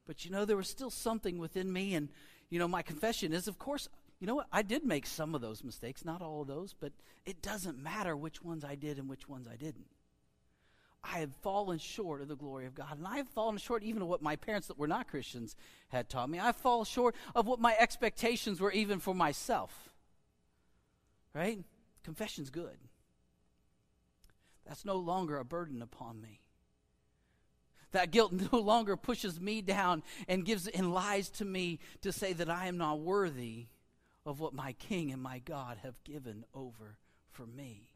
But 0.07 0.23
you 0.23 0.31
know, 0.31 0.45
there 0.45 0.55
was 0.55 0.69
still 0.69 0.89
something 0.89 1.37
within 1.37 1.71
me. 1.71 1.95
And, 1.95 2.09
you 2.49 2.59
know, 2.59 2.67
my 2.67 2.81
confession 2.81 3.33
is, 3.33 3.47
of 3.47 3.59
course, 3.59 3.89
you 4.19 4.27
know 4.27 4.35
what? 4.35 4.47
I 4.51 4.61
did 4.61 4.85
make 4.85 5.05
some 5.05 5.35
of 5.35 5.41
those 5.41 5.63
mistakes, 5.63 6.05
not 6.05 6.21
all 6.21 6.41
of 6.41 6.47
those, 6.47 6.73
but 6.79 6.93
it 7.25 7.41
doesn't 7.41 7.77
matter 7.77 8.15
which 8.15 8.41
ones 8.41 8.63
I 8.63 8.75
did 8.75 8.97
and 8.97 9.09
which 9.09 9.27
ones 9.27 9.47
I 9.47 9.57
didn't. 9.57 9.87
I 11.13 11.19
have 11.19 11.33
fallen 11.41 11.77
short 11.77 12.21
of 12.21 12.27
the 12.27 12.35
glory 12.35 12.65
of 12.65 12.73
God. 12.73 12.97
And 12.97 13.07
I 13.07 13.17
have 13.17 13.29
fallen 13.29 13.57
short 13.57 13.83
even 13.83 14.01
of 14.01 14.07
what 14.07 14.21
my 14.21 14.35
parents 14.35 14.67
that 14.67 14.77
were 14.77 14.87
not 14.87 15.07
Christians 15.07 15.55
had 15.89 16.09
taught 16.09 16.29
me. 16.29 16.39
I 16.39 16.51
fall 16.51 16.83
short 16.83 17.15
of 17.35 17.45
what 17.45 17.59
my 17.59 17.75
expectations 17.77 18.59
were 18.59 18.71
even 18.71 18.99
for 18.99 19.13
myself. 19.13 19.89
Right? 21.33 21.59
Confession's 22.03 22.49
good. 22.49 22.77
That's 24.65 24.85
no 24.85 24.95
longer 24.95 25.37
a 25.37 25.45
burden 25.45 25.81
upon 25.81 26.21
me. 26.21 26.41
That 27.91 28.11
guilt 28.11 28.33
no 28.51 28.59
longer 28.59 28.97
pushes 28.97 29.39
me 29.39 29.61
down 29.61 30.01
and 30.27 30.45
gives 30.45 30.67
and 30.67 30.93
lies 30.93 31.29
to 31.31 31.45
me 31.45 31.79
to 32.01 32.11
say 32.11 32.33
that 32.33 32.49
I 32.49 32.67
am 32.67 32.77
not 32.77 32.99
worthy 32.99 33.67
of 34.25 34.39
what 34.39 34.53
my 34.53 34.73
King 34.73 35.11
and 35.11 35.21
my 35.21 35.39
God 35.39 35.77
have 35.83 36.03
given 36.03 36.45
over 36.53 36.97
for 37.31 37.45
me. 37.45 37.91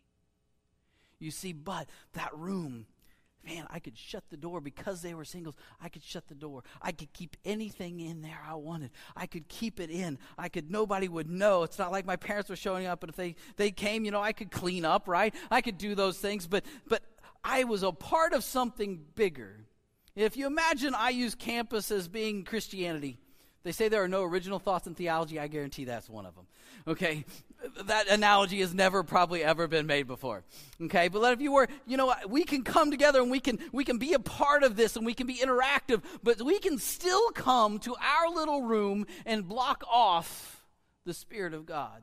You 1.18 1.32
see, 1.32 1.54
but 1.54 1.90
that 2.14 2.36
room 2.38 2.86
man, 3.46 3.66
I 3.70 3.80
could 3.80 3.98
shut 3.98 4.24
the 4.30 4.38
door 4.38 4.62
because 4.62 5.02
they 5.02 5.14
were 5.14 5.26
singles. 5.26 5.56
I 5.82 5.90
could 5.90 6.04
shut 6.04 6.28
the 6.28 6.36
door. 6.36 6.64
I 6.82 6.92
could 6.92 7.12
keep 7.14 7.38
anything 7.46 8.00
in 8.00 8.22
there 8.22 8.40
I 8.48 8.56
wanted. 8.56 8.92
I 9.16 9.26
could 9.26 9.48
keep 9.48 9.80
it 9.80 9.90
in. 9.90 10.18
I 10.38 10.50
could, 10.50 10.70
nobody 10.70 11.08
would 11.08 11.30
know. 11.30 11.64
It's 11.64 11.80
not 11.80 11.92
like 11.92 12.06
my 12.06 12.16
parents 12.16 12.50
were 12.50 12.56
showing 12.56 12.86
up, 12.86 13.00
but 13.00 13.10
if 13.10 13.16
they, 13.16 13.36
they 13.58 13.72
came, 13.72 14.06
you 14.06 14.12
know, 14.12 14.22
I 14.22 14.34
could 14.34 14.52
clean 14.52 14.86
up, 14.86 15.08
right? 15.08 15.34
I 15.50 15.62
could 15.62 15.78
do 15.78 15.96
those 15.96 16.18
things, 16.18 16.48
but, 16.48 16.66
but 16.88 17.02
I 17.44 17.64
was 17.64 17.84
a 17.84 17.92
part 17.92 18.34
of 18.34 18.44
something 18.44 19.02
bigger. 19.16 19.66
If 20.16 20.36
you 20.36 20.48
imagine 20.48 20.94
IU 21.10 21.30
campus 21.32 21.92
as 21.92 22.08
being 22.08 22.44
Christianity, 22.44 23.18
they 23.64 23.72
say 23.72 23.88
there 23.88 24.04
are 24.04 24.08
no 24.08 24.24
original 24.24 24.60
thoughts 24.60 24.88
in 24.88 24.96
theology. 24.96 25.40
I 25.40 25.48
guarantee 25.48 25.86
that's 25.86 26.10
one 26.10 26.26
of 26.26 26.36
them. 26.36 26.48
Okay? 26.88 27.26
That 27.84 28.08
analogy 28.08 28.62
has 28.62 28.74
never 28.74 29.04
probably 29.04 29.44
ever 29.44 29.68
been 29.68 29.86
made 29.86 30.08
before. 30.08 30.44
Okay? 30.82 31.10
But 31.10 31.34
if 31.34 31.42
you 31.42 31.52
were, 31.52 31.68
you 31.86 31.98
know, 31.98 32.14
we 32.28 32.44
can 32.44 32.64
come 32.64 32.90
together 32.90 33.22
and 33.22 33.30
we 33.30 33.40
can 33.40 33.60
we 33.72 33.84
can 33.84 33.98
be 33.98 34.14
a 34.14 34.20
part 34.20 34.64
of 34.64 34.76
this 34.76 34.96
and 34.96 35.06
we 35.06 35.14
can 35.14 35.28
be 35.28 35.36
interactive, 35.36 36.02
but 36.24 36.42
we 36.42 36.60
can 36.60 36.78
still 36.78 37.32
come 37.32 37.80
to 37.80 37.96
our 37.96 38.34
little 38.34 38.64
room 38.64 39.06
and 39.26 39.48
block 39.48 39.84
off 39.92 40.66
the 41.06 41.14
spirit 41.14 41.54
of 41.54 41.66
God. 41.66 42.02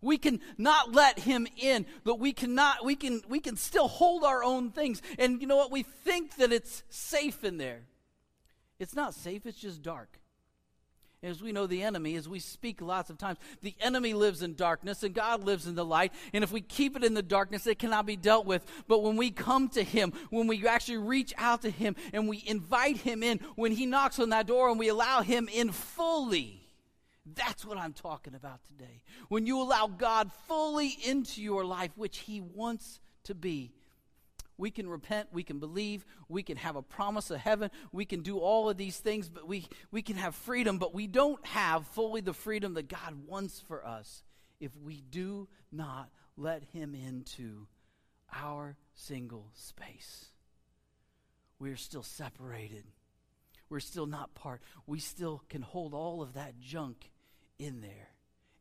We 0.00 0.18
can 0.18 0.40
not 0.58 0.92
let 0.92 1.18
him 1.18 1.46
in, 1.56 1.86
but 2.04 2.18
we 2.18 2.32
cannot 2.32 2.84
we 2.84 2.96
can 2.96 3.22
we 3.28 3.40
can 3.40 3.56
still 3.56 3.88
hold 3.88 4.24
our 4.24 4.42
own 4.42 4.70
things. 4.70 5.00
And 5.18 5.40
you 5.40 5.46
know 5.46 5.56
what? 5.56 5.70
We 5.70 5.82
think 5.82 6.36
that 6.36 6.52
it's 6.52 6.82
safe 6.88 7.44
in 7.44 7.58
there. 7.58 7.82
It's 8.78 8.94
not 8.94 9.14
safe, 9.14 9.46
it's 9.46 9.58
just 9.58 9.82
dark. 9.82 10.18
As 11.22 11.42
we 11.42 11.50
know, 11.50 11.66
the 11.66 11.82
enemy, 11.82 12.14
as 12.16 12.28
we 12.28 12.38
speak 12.38 12.82
lots 12.82 13.08
of 13.08 13.16
times, 13.16 13.38
the 13.62 13.74
enemy 13.80 14.12
lives 14.12 14.42
in 14.42 14.54
darkness 14.54 15.02
and 15.02 15.14
God 15.14 15.44
lives 15.44 15.66
in 15.66 15.74
the 15.74 15.84
light. 15.84 16.12
And 16.34 16.44
if 16.44 16.52
we 16.52 16.60
keep 16.60 16.94
it 16.94 17.02
in 17.02 17.14
the 17.14 17.22
darkness, 17.22 17.66
it 17.66 17.78
cannot 17.78 18.04
be 18.04 18.16
dealt 18.16 18.44
with. 18.44 18.64
But 18.86 19.02
when 19.02 19.16
we 19.16 19.30
come 19.30 19.68
to 19.70 19.82
Him, 19.82 20.12
when 20.30 20.46
we 20.46 20.66
actually 20.68 20.98
reach 20.98 21.32
out 21.38 21.62
to 21.62 21.70
Him 21.70 21.96
and 22.12 22.28
we 22.28 22.44
invite 22.46 22.98
Him 22.98 23.22
in, 23.22 23.40
when 23.56 23.72
He 23.72 23.86
knocks 23.86 24.18
on 24.18 24.28
that 24.30 24.46
door 24.46 24.68
and 24.68 24.78
we 24.78 24.88
allow 24.88 25.22
Him 25.22 25.48
in 25.52 25.72
fully, 25.72 26.62
that's 27.34 27.64
what 27.64 27.78
I'm 27.78 27.94
talking 27.94 28.34
about 28.34 28.60
today. 28.64 29.02
When 29.28 29.46
you 29.46 29.60
allow 29.60 29.86
God 29.86 30.30
fully 30.46 30.96
into 31.04 31.42
your 31.42 31.64
life, 31.64 31.90
which 31.96 32.18
He 32.18 32.42
wants 32.42 33.00
to 33.24 33.34
be 33.34 33.72
we 34.58 34.70
can 34.70 34.88
repent, 34.88 35.28
we 35.32 35.42
can 35.42 35.58
believe, 35.58 36.04
we 36.28 36.42
can 36.42 36.56
have 36.56 36.76
a 36.76 36.82
promise 36.82 37.30
of 37.30 37.38
heaven, 37.38 37.70
we 37.92 38.04
can 38.04 38.22
do 38.22 38.38
all 38.38 38.68
of 38.68 38.76
these 38.76 38.98
things, 38.98 39.28
but 39.28 39.46
we, 39.46 39.66
we 39.90 40.02
can 40.02 40.16
have 40.16 40.34
freedom, 40.34 40.78
but 40.78 40.94
we 40.94 41.06
don't 41.06 41.44
have 41.46 41.86
fully 41.88 42.20
the 42.20 42.32
freedom 42.32 42.74
that 42.74 42.88
God 42.88 43.14
wants 43.26 43.60
for 43.60 43.86
us 43.86 44.22
if 44.60 44.72
we 44.76 45.02
do 45.10 45.48
not 45.70 46.10
let 46.36 46.62
Him 46.72 46.94
into 46.94 47.66
our 48.34 48.76
single 48.94 49.50
space. 49.54 50.26
We're 51.58 51.76
still 51.76 52.02
separated. 52.02 52.84
We're 53.68 53.80
still 53.80 54.06
not 54.06 54.34
part. 54.34 54.62
We 54.86 55.00
still 55.00 55.42
can 55.48 55.62
hold 55.62 55.94
all 55.94 56.22
of 56.22 56.34
that 56.34 56.60
junk 56.60 57.10
in 57.58 57.80
there. 57.80 58.10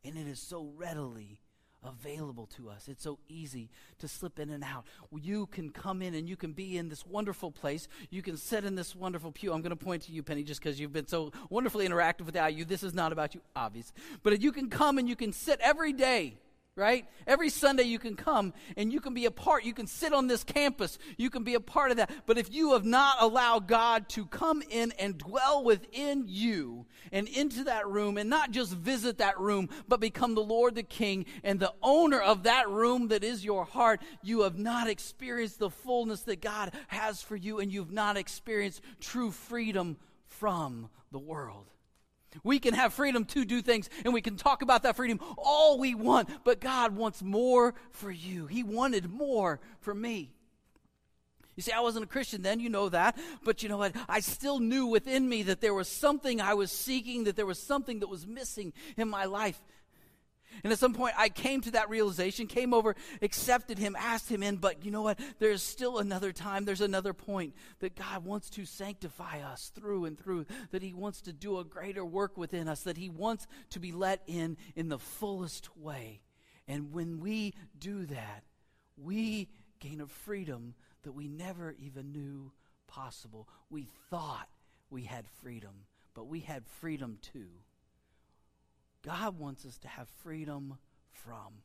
And 0.04 0.18
it 0.18 0.28
is 0.28 0.40
so 0.40 0.72
readily 0.78 1.42
available 1.86 2.48
to 2.58 2.70
us. 2.70 2.88
It's 2.88 3.04
so 3.04 3.20
easy 3.30 3.70
to 4.00 4.08
slip 4.08 4.40
in 4.40 4.50
and 4.50 4.64
out. 4.64 4.86
You 5.12 5.46
can 5.48 5.70
come 5.70 6.02
in 6.02 6.14
and 6.14 6.28
you 6.28 6.36
can 6.36 6.54
be 6.54 6.78
in 6.78 6.90
this 6.90 7.06
wonderful 7.06 7.52
place. 7.52 7.88
You 8.10 8.22
can 8.22 8.38
sit 8.38 8.66
in 8.66 8.76
this 8.76 8.96
wonderful 8.96 9.32
pew. 9.32 9.54
I'm 9.54 9.62
going 9.62 9.70
to 9.70 9.76
point 9.76 10.04
to 10.04 10.12
you, 10.12 10.24
Penny, 10.24 10.44
just 10.44 10.62
because 10.62 10.80
you've 10.80 10.94
been 10.94 11.08
so 11.08 11.32
wonderfully 11.50 11.88
interactive 11.88 12.26
with 12.26 12.36
you. 12.36 12.66
This 12.66 12.84
is 12.84 12.94
not 12.94 13.12
about 13.12 13.36
you, 13.36 13.42
obvious. 13.56 13.94
But 14.24 14.42
you 14.42 14.52
can 14.52 14.70
come 14.70 14.98
and 14.98 15.08
you 15.08 15.16
can 15.16 15.32
sit 15.32 15.60
every 15.62 15.94
day 15.94 16.38
right? 16.76 17.06
Every 17.26 17.50
Sunday 17.50 17.84
you 17.84 18.00
can 18.00 18.16
come 18.16 18.54
and 18.76 18.92
you 18.92 19.00
can 19.00 19.14
be 19.14 19.26
a 19.26 19.32
part. 19.32 19.64
You 19.64 19.74
can 19.74 19.88
sit 19.88 20.14
on 20.14 20.28
this 20.28 20.44
campus. 20.44 20.98
You 21.18 21.30
can 21.30 21.44
be 21.44 21.54
a 21.54 21.60
part 21.62 21.92
of 21.92 21.98
that. 21.98 22.12
But 22.26 22.38
if 22.38 22.54
you 22.54 22.74
have 22.74 22.84
not 22.84 23.22
allowed 23.22 23.68
God 23.68 24.10
to 24.10 24.26
come 24.26 24.62
in 24.70 24.92
and 25.00 25.18
dwell 25.18 25.64
within 25.64 26.26
you 26.28 26.86
and 27.14 27.30
into 27.30 27.64
that 27.66 27.88
room 27.88 28.18
and 28.18 28.30
not 28.30 28.52
just 28.52 28.74
visit 28.74 29.20
that 29.20 29.40
room, 29.40 29.70
but 29.88 30.02
become 30.02 30.36
the 30.36 30.44
Lord, 30.44 30.76
the 30.76 30.84
King, 30.84 31.26
and 31.44 31.60
the 31.60 31.74
owner 31.82 32.20
of 32.20 32.44
that 32.44 32.70
room 32.70 33.08
that 33.08 33.24
is 33.24 33.46
your 33.46 33.64
heart, 33.64 34.02
you 34.22 34.42
have 34.42 34.60
not 34.60 34.90
experienced 34.90 35.60
the 35.60 35.70
fullness 35.70 36.22
that 36.24 36.42
God 36.42 36.74
has 36.88 37.22
for 37.22 37.38
you 37.38 37.60
and 37.60 37.72
you've 37.72 37.94
not 37.94 38.18
experienced 38.18 38.82
true 39.00 39.32
freedom 39.32 39.96
from 40.28 40.90
the 41.12 41.20
world. 41.20 41.68
We 42.44 42.60
can 42.60 42.74
have 42.74 42.94
freedom 42.94 43.26
to 43.26 43.46
do 43.46 43.62
things 43.62 43.90
and 44.04 44.14
we 44.14 44.22
can 44.22 44.38
talk 44.38 44.62
about 44.62 44.84
that 44.84 44.96
freedom 44.96 45.20
all 45.38 45.80
we 45.80 45.96
want, 45.96 46.30
but 46.44 46.60
God 46.60 46.96
wants 46.96 47.22
more 47.22 47.74
for 47.92 48.12
you. 48.12 48.48
He 48.48 48.64
wanted 48.64 49.12
more 49.12 49.60
for 49.82 49.94
me. 49.94 50.32
You 51.56 51.64
see, 51.64 51.72
I 51.72 51.80
wasn't 51.80 52.04
a 52.04 52.08
Christian 52.08 52.42
then, 52.42 52.60
you 52.60 52.70
know 52.70 52.90
that, 52.90 53.18
but 53.44 53.64
you 53.64 53.70
know 53.70 53.78
what? 53.78 53.96
I 54.10 54.20
still 54.20 54.60
knew 54.60 54.88
within 54.88 55.28
me 55.28 55.44
that 55.44 55.62
there 55.62 55.74
was 55.74 55.88
something 55.88 56.42
I 56.42 56.54
was 56.54 56.72
seeking, 56.72 57.24
that 57.24 57.38
there 57.38 57.46
was 57.46 57.62
something 57.62 58.00
that 58.00 58.10
was 58.10 58.28
missing 58.28 58.74
in 58.98 59.10
my 59.10 59.26
life. 59.26 59.62
And 60.64 60.72
at 60.72 60.80
some 60.80 60.94
point, 60.94 61.16
I 61.18 61.30
came 61.30 61.62
to 61.62 61.72
that 61.72 61.90
realization, 61.90 62.48
came 62.48 62.74
over, 62.74 62.96
accepted 63.22 63.78
him, 63.78 63.96
asked 64.00 64.30
him 64.30 64.44
in. 64.44 64.58
But 64.58 64.86
you 64.86 64.92
know 64.92 65.02
what? 65.02 65.20
There's 65.40 65.62
still 65.62 66.00
another 66.00 66.32
time, 66.32 66.66
there's 66.66 66.82
another 66.82 67.14
point 67.14 67.54
that 67.80 67.96
God 67.96 68.26
wants 68.26 68.50
to 68.52 68.66
sanctify 68.66 69.42
us 69.42 69.72
through 69.76 70.06
and 70.06 70.18
through, 70.18 70.46
that 70.72 70.82
he 70.82 70.94
wants 70.94 71.22
to 71.22 71.34
do 71.34 71.60
a 71.60 71.64
greater 71.64 72.06
work 72.06 72.38
within 72.38 72.68
us, 72.68 72.84
that 72.84 72.98
he 72.98 73.10
wants 73.10 73.48
to 73.72 73.80
be 73.80 73.92
let 73.92 74.22
in 74.28 74.58
in 74.76 74.90
the 74.90 75.00
fullest 75.00 75.76
way. 75.78 76.22
And 76.68 76.94
when 76.94 77.20
we 77.20 77.54
do 77.78 78.06
that, 78.08 78.44
we 78.98 79.50
gain 79.80 80.02
a 80.02 80.08
freedom 80.08 80.74
that 81.04 81.12
we 81.12 81.28
never 81.28 81.76
even 81.80 82.12
knew 82.12 82.52
possible. 82.88 83.48
We 83.70 83.88
thought 84.10 84.48
we 84.90 85.04
had 85.04 85.26
freedom, 85.44 85.86
but 86.14 86.28
we 86.28 86.40
had 86.40 86.66
freedom 86.80 87.18
too. 87.22 87.50
God 89.06 89.38
wants 89.38 89.66
us 89.66 89.78
to 89.80 89.88
have 89.88 90.08
freedom 90.24 90.78
from. 91.12 91.62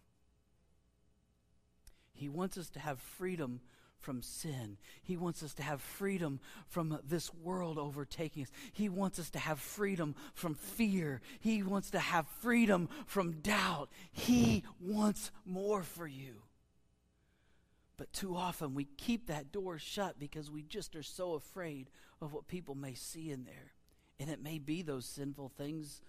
He 2.13 2.29
wants 2.29 2.59
us 2.59 2.69
to 2.71 2.81
have 2.81 2.99
freedom 2.99 3.61
from 3.99 4.23
sin. 4.23 4.77
He 5.03 5.17
wants 5.17 5.43
us 5.43 5.55
to 5.55 5.63
have 5.63 5.81
freedom 5.81 6.41
from 6.69 6.99
this 7.07 7.33
world 7.33 7.79
overtaking 7.79 8.43
us. 8.43 8.51
He 8.73 8.89
wants 8.89 9.19
us 9.19 9.31
to 9.31 9.39
have 9.39 9.59
freedom 9.59 10.15
from 10.35 10.55
fear. 10.55 11.21
He 11.39 11.63
wants 11.63 11.91
to 11.91 11.99
have 11.99 12.27
freedom 12.41 12.89
from 13.07 13.41
doubt. 13.41 13.91
He 14.13 14.65
wants 14.81 15.31
more 15.47 15.83
for 15.83 16.07
you. 16.07 16.43
But 17.97 18.13
too 18.13 18.37
often 18.37 18.75
we 18.75 18.85
keep 18.97 19.27
that 19.27 19.53
door 19.53 19.79
shut 19.79 20.19
because 20.19 20.51
we 20.51 20.63
just 20.63 20.97
are 20.97 21.03
so 21.03 21.35
afraid 21.35 21.91
of 22.21 22.33
what 22.33 22.49
people 22.49 22.75
may 22.75 22.95
see 22.95 23.31
in 23.31 23.45
there. 23.45 23.73
And 24.19 24.29
it 24.29 24.43
may 24.43 24.59
be 24.59 24.83
those 24.83 25.07
sinful 25.07 25.53
things 25.57 26.03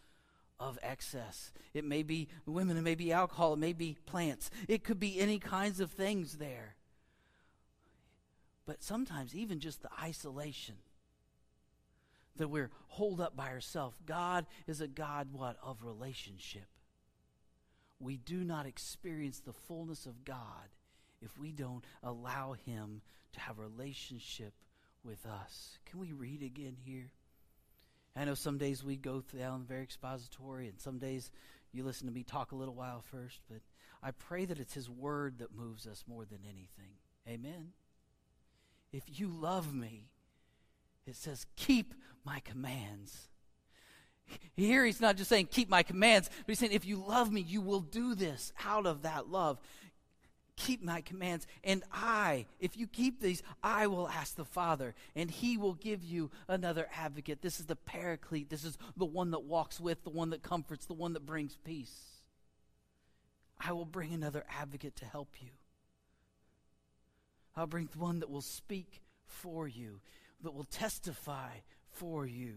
of 0.62 0.80
excess. 0.82 1.51
It 1.74 1.84
may 1.84 2.03
be 2.03 2.30
women, 2.46 2.77
it 2.77 2.82
may 2.82 2.96
be 2.96 3.12
alcohol, 3.12 3.53
it 3.53 3.60
may 3.60 3.74
be 3.74 3.98
plants. 4.06 4.50
It 4.68 4.84
could 4.84 5.00
be 5.00 5.20
any 5.20 5.39
kinds 5.39 5.80
of 5.80 5.91
things 5.91 6.38
there. 6.38 6.75
But 8.65 8.84
sometimes 8.84 9.36
even 9.36 9.60
just 9.60 9.82
the 9.82 9.89
isolation 10.01 10.75
that 12.38 12.48
we're 12.48 12.70
holed 12.88 13.20
up 13.20 13.36
by 13.36 13.50
ourselves. 13.50 13.98
God 14.06 14.46
is 14.68 14.82
a 14.82 14.88
God 14.88 15.30
what 15.34 15.58
of 15.63 15.84
relationship. 15.84 16.68
We 18.00 18.18
do 18.18 18.44
not 18.44 18.65
experience 18.65 19.39
the 19.39 19.53
fullness 19.53 20.06
of 20.06 20.24
God 20.24 20.70
if 21.22 21.38
we 21.38 21.51
don't 21.51 21.84
allow 22.01 22.53
him 22.53 23.01
to 23.34 23.39
have 23.39 23.60
relationship 23.60 24.53
with 25.03 25.25
us. 25.25 25.77
Can 25.86 26.00
we 26.00 26.13
read 26.13 26.41
again 26.41 26.77
here? 26.84 27.12
I 28.15 28.25
know 28.25 28.34
some 28.34 28.58
days 28.58 28.84
we 28.84 28.98
go 28.98 29.24
down 29.38 29.63
very 29.65 29.84
expository, 29.84 30.68
and 30.68 30.80
some 30.80 31.00
days 31.00 31.32
you 31.72 31.84
listen 31.84 32.08
to 32.08 32.13
me 32.13 32.24
talk 32.24 32.51
a 32.51 32.56
little 32.56 32.75
while 32.75 33.01
first, 33.01 33.39
but 33.50 33.62
I 34.03 34.12
pray 34.12 34.46
that 34.46 34.60
it's 34.60 34.74
His 34.74 34.89
Word 34.89 35.39
that 35.39 35.56
moves 35.56 35.88
us 35.88 36.03
more 36.08 36.25
than 36.25 36.39
anything. 36.44 36.96
Amen. 37.27 37.70
If 38.91 39.03
you 39.20 39.30
love 39.30 39.74
me, 39.74 40.10
It 41.08 41.15
says, 41.15 41.46
Keep 41.56 41.94
my 42.25 42.39
commands. 42.41 43.30
Here 44.56 44.86
he's 44.86 45.01
not 45.01 45.18
just 45.18 45.30
saying, 45.30 45.48
Keep 45.51 45.70
my 45.70 45.84
commands, 45.84 46.30
but 46.30 46.48
he's 46.48 46.60
saying, 46.60 46.74
If 46.74 46.86
you 46.86 46.98
love 46.98 47.32
me, 47.32 47.41
you 47.41 47.62
will 47.62 47.80
do 47.80 48.15
this 48.15 48.53
out 48.65 48.86
of 48.86 49.03
that 49.03 49.30
love. 49.30 49.60
Keep 50.58 50.84
my 50.84 51.01
commands, 51.01 51.48
and 51.63 51.84
I, 51.91 52.46
if 52.60 52.77
you 52.77 52.86
keep 52.86 53.20
these, 53.20 53.41
I 53.63 53.88
will 53.88 54.08
ask 54.08 54.36
the 54.36 54.46
Father, 54.46 54.93
and 55.15 55.31
he 55.31 55.58
will 55.58 55.74
give 55.74 56.03
you 56.03 56.29
another 56.48 56.88
advocate. 56.96 57.41
This 57.41 57.60
is 57.60 57.65
the 57.65 57.75
paraclete. 57.75 58.50
This 58.50 58.63
is 58.63 58.77
the 58.96 59.05
one 59.05 59.31
that 59.31 59.43
walks 59.43 59.79
with, 59.79 60.03
the 60.03 60.12
one 60.12 60.29
that 60.29 60.43
comforts, 60.43 60.86
the 60.86 60.93
one 60.93 61.13
that 61.13 61.25
brings 61.25 61.58
peace. 61.63 61.96
I 63.60 63.72
will 63.72 63.86
bring 63.86 64.13
another 64.13 64.43
advocate 64.50 64.96
to 64.98 65.05
help 65.05 65.29
you. 65.41 65.50
I'll 67.55 67.67
bring 67.67 67.89
one 67.98 68.20
that 68.20 68.29
will 68.29 68.41
speak 68.41 69.01
for 69.25 69.67
you, 69.67 70.00
that 70.43 70.53
will 70.53 70.65
testify 70.65 71.50
for 71.89 72.25
you. 72.25 72.55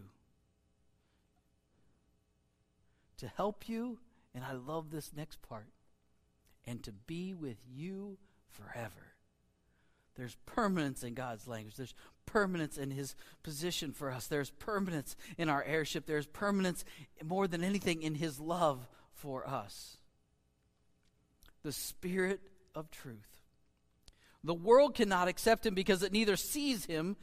To 3.18 3.28
help 3.28 3.68
you, 3.68 3.98
and 4.34 4.44
I 4.44 4.52
love 4.52 4.90
this 4.90 5.12
next 5.16 5.40
part, 5.42 5.68
and 6.66 6.82
to 6.84 6.92
be 6.92 7.34
with 7.34 7.58
you 7.66 8.18
forever. 8.48 9.14
There's 10.16 10.36
permanence 10.46 11.02
in 11.02 11.14
God's 11.14 11.48
language. 11.48 11.76
There's 11.76 11.94
permanence 12.24 12.78
in 12.78 12.90
His 12.90 13.16
position 13.42 13.92
for 13.92 14.10
us. 14.10 14.26
There's 14.26 14.50
permanence 14.50 15.16
in 15.36 15.48
our 15.48 15.64
heirship. 15.64 16.06
There's 16.06 16.26
permanence, 16.26 16.84
more 17.24 17.48
than 17.48 17.64
anything, 17.64 18.02
in 18.02 18.14
His 18.14 18.38
love 18.38 18.86
for 19.12 19.46
us. 19.46 19.96
The 21.62 21.72
Spirit 21.72 22.40
of 22.74 22.90
truth 22.90 23.34
the 24.44 24.54
world 24.54 24.94
cannot 24.94 25.26
accept 25.26 25.64
him 25.64 25.74
because 25.74 26.02
it 26.02 26.12
neither 26.12 26.36
sees 26.36 26.84
him 26.84 27.16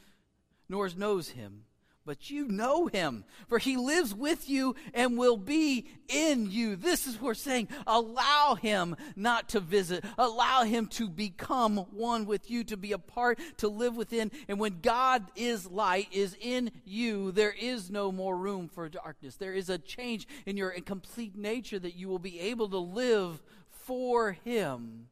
nor 0.67 0.89
knows 0.97 1.29
him. 1.29 1.65
But 2.03 2.31
you 2.31 2.47
know 2.47 2.87
him, 2.87 3.25
for 3.47 3.59
he 3.59 3.77
lives 3.77 4.11
with 4.11 4.49
you 4.49 4.75
and 4.91 5.19
will 5.19 5.37
be 5.37 5.87
in 6.07 6.49
you. 6.49 6.75
This 6.75 7.05
is 7.05 7.15
what 7.15 7.23
we're 7.23 7.33
saying. 7.35 7.67
Allow 7.85 8.55
him 8.55 8.95
not 9.15 9.49
to 9.49 9.59
visit. 9.59 10.03
Allow 10.17 10.63
him 10.63 10.87
to 10.87 11.07
become 11.07 11.77
one 11.77 12.25
with 12.25 12.49
you, 12.49 12.63
to 12.65 12.77
be 12.77 12.91
a 12.93 12.97
part, 12.97 13.39
to 13.57 13.67
live 13.67 13.95
within. 13.95 14.31
And 14.47 14.59
when 14.59 14.79
God 14.81 15.29
is 15.35 15.69
light, 15.69 16.07
is 16.11 16.35
in 16.41 16.71
you, 16.85 17.31
there 17.31 17.53
is 17.53 17.91
no 17.91 18.11
more 18.11 18.35
room 18.35 18.67
for 18.67 18.89
darkness. 18.89 19.35
There 19.35 19.53
is 19.53 19.69
a 19.69 19.77
change 19.77 20.27
in 20.47 20.57
your 20.57 20.71
complete 20.81 21.35
nature 21.35 21.77
that 21.77 21.95
you 21.95 22.07
will 22.09 22.19
be 22.19 22.39
able 22.39 22.69
to 22.69 22.79
live 22.79 23.43
for 23.69 24.31
him 24.31 25.07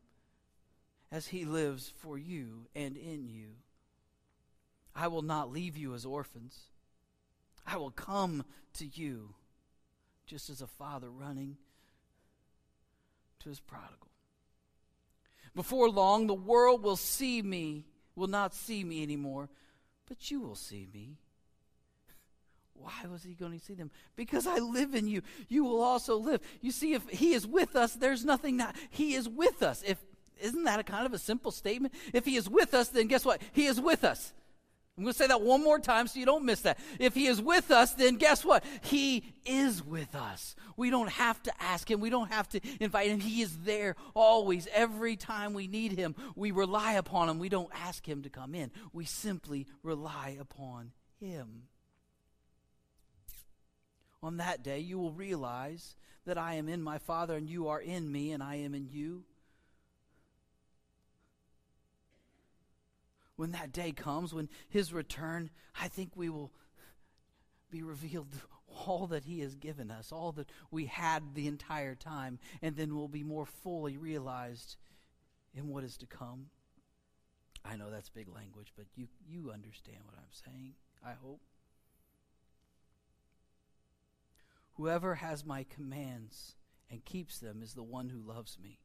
as 1.11 1.27
he 1.27 1.45
lives 1.45 1.93
for 1.97 2.17
you 2.17 2.67
and 2.75 2.97
in 2.97 3.27
you. 3.27 3.49
I 4.95 5.07
will 5.07 5.21
not 5.21 5.51
leave 5.51 5.77
you 5.77 5.93
as 5.93 6.03
orphans. 6.03 6.59
I 7.71 7.77
will 7.77 7.91
come 7.91 8.45
to 8.75 8.85
you 8.85 9.35
just 10.25 10.49
as 10.49 10.61
a 10.61 10.67
father 10.67 11.09
running 11.09 11.57
to 13.39 13.49
his 13.49 13.59
prodigal. 13.59 14.07
Before 15.55 15.89
long, 15.89 16.27
the 16.27 16.33
world 16.33 16.83
will 16.83 16.95
see 16.95 17.41
me, 17.41 17.85
will 18.15 18.27
not 18.27 18.53
see 18.53 18.83
me 18.83 19.03
anymore, 19.03 19.49
but 20.07 20.31
you 20.31 20.39
will 20.41 20.55
see 20.55 20.87
me. 20.93 21.17
Why 22.73 23.09
was 23.11 23.23
he 23.23 23.33
going 23.33 23.59
to 23.59 23.63
see 23.63 23.73
them? 23.73 23.91
Because 24.15 24.47
I 24.47 24.59
live 24.59 24.95
in 24.95 25.07
you. 25.07 25.21
You 25.47 25.65
will 25.65 25.81
also 25.81 26.15
live. 26.15 26.41
You 26.61 26.71
see, 26.71 26.93
if 26.93 27.07
he 27.09 27.33
is 27.33 27.45
with 27.45 27.75
us, 27.75 27.93
there's 27.93 28.23
nothing 28.23 28.57
not. 28.57 28.75
He 28.89 29.15
is 29.15 29.27
with 29.27 29.61
us. 29.61 29.83
If 29.85 29.97
isn't 30.41 30.63
that 30.63 30.79
a 30.79 30.83
kind 30.83 31.05
of 31.05 31.13
a 31.13 31.19
simple 31.19 31.51
statement? 31.51 31.93
If 32.13 32.25
he 32.25 32.37
is 32.37 32.49
with 32.49 32.73
us, 32.73 32.87
then 32.87 33.07
guess 33.07 33.25
what? 33.25 33.41
He 33.51 33.65
is 33.65 33.81
with 33.81 34.05
us. 34.05 34.33
I'm 34.99 35.05
going 35.05 35.13
to 35.13 35.17
say 35.17 35.27
that 35.27 35.41
one 35.41 35.63
more 35.63 35.79
time 35.79 36.07
so 36.07 36.19
you 36.19 36.25
don't 36.25 36.43
miss 36.43 36.59
that. 36.63 36.77
If 36.99 37.15
he 37.15 37.27
is 37.27 37.41
with 37.41 37.71
us, 37.71 37.93
then 37.93 38.17
guess 38.17 38.43
what? 38.43 38.65
He 38.81 39.23
is 39.45 39.81
with 39.81 40.13
us. 40.13 40.57
We 40.75 40.89
don't 40.89 41.07
have 41.07 41.41
to 41.43 41.53
ask 41.63 41.89
him. 41.89 42.01
We 42.01 42.09
don't 42.09 42.29
have 42.29 42.49
to 42.49 42.59
invite 42.81 43.09
him. 43.09 43.21
He 43.21 43.41
is 43.41 43.59
there 43.59 43.95
always. 44.13 44.67
Every 44.73 45.15
time 45.15 45.53
we 45.53 45.67
need 45.67 45.93
him, 45.93 46.15
we 46.35 46.51
rely 46.51 46.93
upon 46.95 47.29
him. 47.29 47.39
We 47.39 47.47
don't 47.47 47.71
ask 47.73 48.05
him 48.05 48.23
to 48.23 48.29
come 48.29 48.53
in. 48.53 48.71
We 48.91 49.05
simply 49.05 49.67
rely 49.83 50.35
upon 50.37 50.91
him. 51.21 51.63
On 54.21 54.35
that 54.35 54.63
day, 54.63 54.79
you 54.79 54.99
will 54.99 55.13
realize 55.13 55.95
that 56.25 56.37
I 56.37 56.55
am 56.55 56.67
in 56.67 56.81
my 56.81 56.97
Father, 56.97 57.37
and 57.37 57.49
you 57.49 57.69
are 57.69 57.79
in 57.79 58.11
me, 58.11 58.33
and 58.33 58.43
I 58.43 58.55
am 58.55 58.75
in 58.75 58.89
you. 58.89 59.23
When 63.39 63.53
that 63.53 63.71
day 63.71 63.93
comes, 63.93 64.33
when 64.33 64.49
his 64.67 64.91
return, 64.91 65.49
I 65.79 65.87
think 65.87 66.11
we 66.13 66.27
will 66.27 66.51
be 67.71 67.81
revealed 67.81 68.27
all 68.85 69.07
that 69.07 69.23
he 69.23 69.39
has 69.39 69.55
given 69.55 69.89
us, 69.89 70.11
all 70.11 70.33
that 70.33 70.49
we 70.71 70.87
had 70.87 71.35
the 71.35 71.47
entire 71.47 71.95
time, 71.95 72.37
and 72.61 72.75
then 72.75 72.93
we'll 72.93 73.07
be 73.07 73.23
more 73.23 73.45
fully 73.45 73.95
realized 73.95 74.75
in 75.53 75.69
what 75.69 75.85
is 75.85 75.95
to 75.95 76.05
come. 76.05 76.47
I 77.63 77.77
know 77.77 77.89
that's 77.89 78.09
big 78.09 78.27
language, 78.27 78.73
but 78.75 78.87
you, 78.97 79.07
you 79.25 79.51
understand 79.53 79.99
what 80.03 80.15
I'm 80.17 80.51
saying, 80.51 80.73
I 81.01 81.13
hope. 81.13 81.39
Whoever 84.73 85.15
has 85.15 85.45
my 85.45 85.63
commands 85.63 86.55
and 86.91 87.05
keeps 87.05 87.39
them 87.39 87.61
is 87.63 87.73
the 87.73 87.83
one 87.83 88.09
who 88.09 88.19
loves 88.19 88.57
me. 88.61 88.79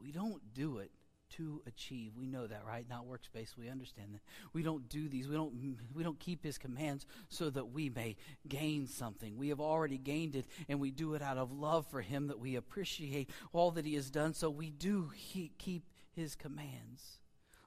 We 0.00 0.10
don't 0.10 0.52
do 0.52 0.78
it 0.78 0.90
to 1.36 1.62
achieve. 1.66 2.12
We 2.16 2.26
know 2.26 2.46
that, 2.46 2.64
right? 2.66 2.86
Not 2.88 3.06
works-based. 3.06 3.56
We 3.56 3.68
understand 3.68 4.14
that. 4.14 4.20
We 4.52 4.62
don't 4.62 4.88
do 4.88 5.08
these. 5.08 5.28
We 5.28 5.34
don't 5.34 5.52
we 5.94 6.02
don't 6.02 6.18
keep 6.18 6.42
his 6.42 6.58
commands 6.58 7.06
so 7.28 7.50
that 7.50 7.72
we 7.72 7.90
may 7.90 8.16
gain 8.48 8.86
something. 8.86 9.36
We 9.36 9.48
have 9.48 9.60
already 9.60 9.98
gained 9.98 10.34
it 10.34 10.46
and 10.68 10.80
we 10.80 10.90
do 10.90 11.14
it 11.14 11.22
out 11.22 11.38
of 11.38 11.52
love 11.52 11.86
for 11.86 12.00
him 12.00 12.28
that 12.28 12.38
we 12.38 12.56
appreciate 12.56 13.30
all 13.52 13.70
that 13.72 13.86
he 13.86 13.94
has 13.94 14.10
done. 14.10 14.34
So 14.34 14.50
we 14.50 14.70
do 14.70 15.10
he, 15.14 15.52
keep 15.58 15.84
his 16.14 16.34
commands. 16.34 17.18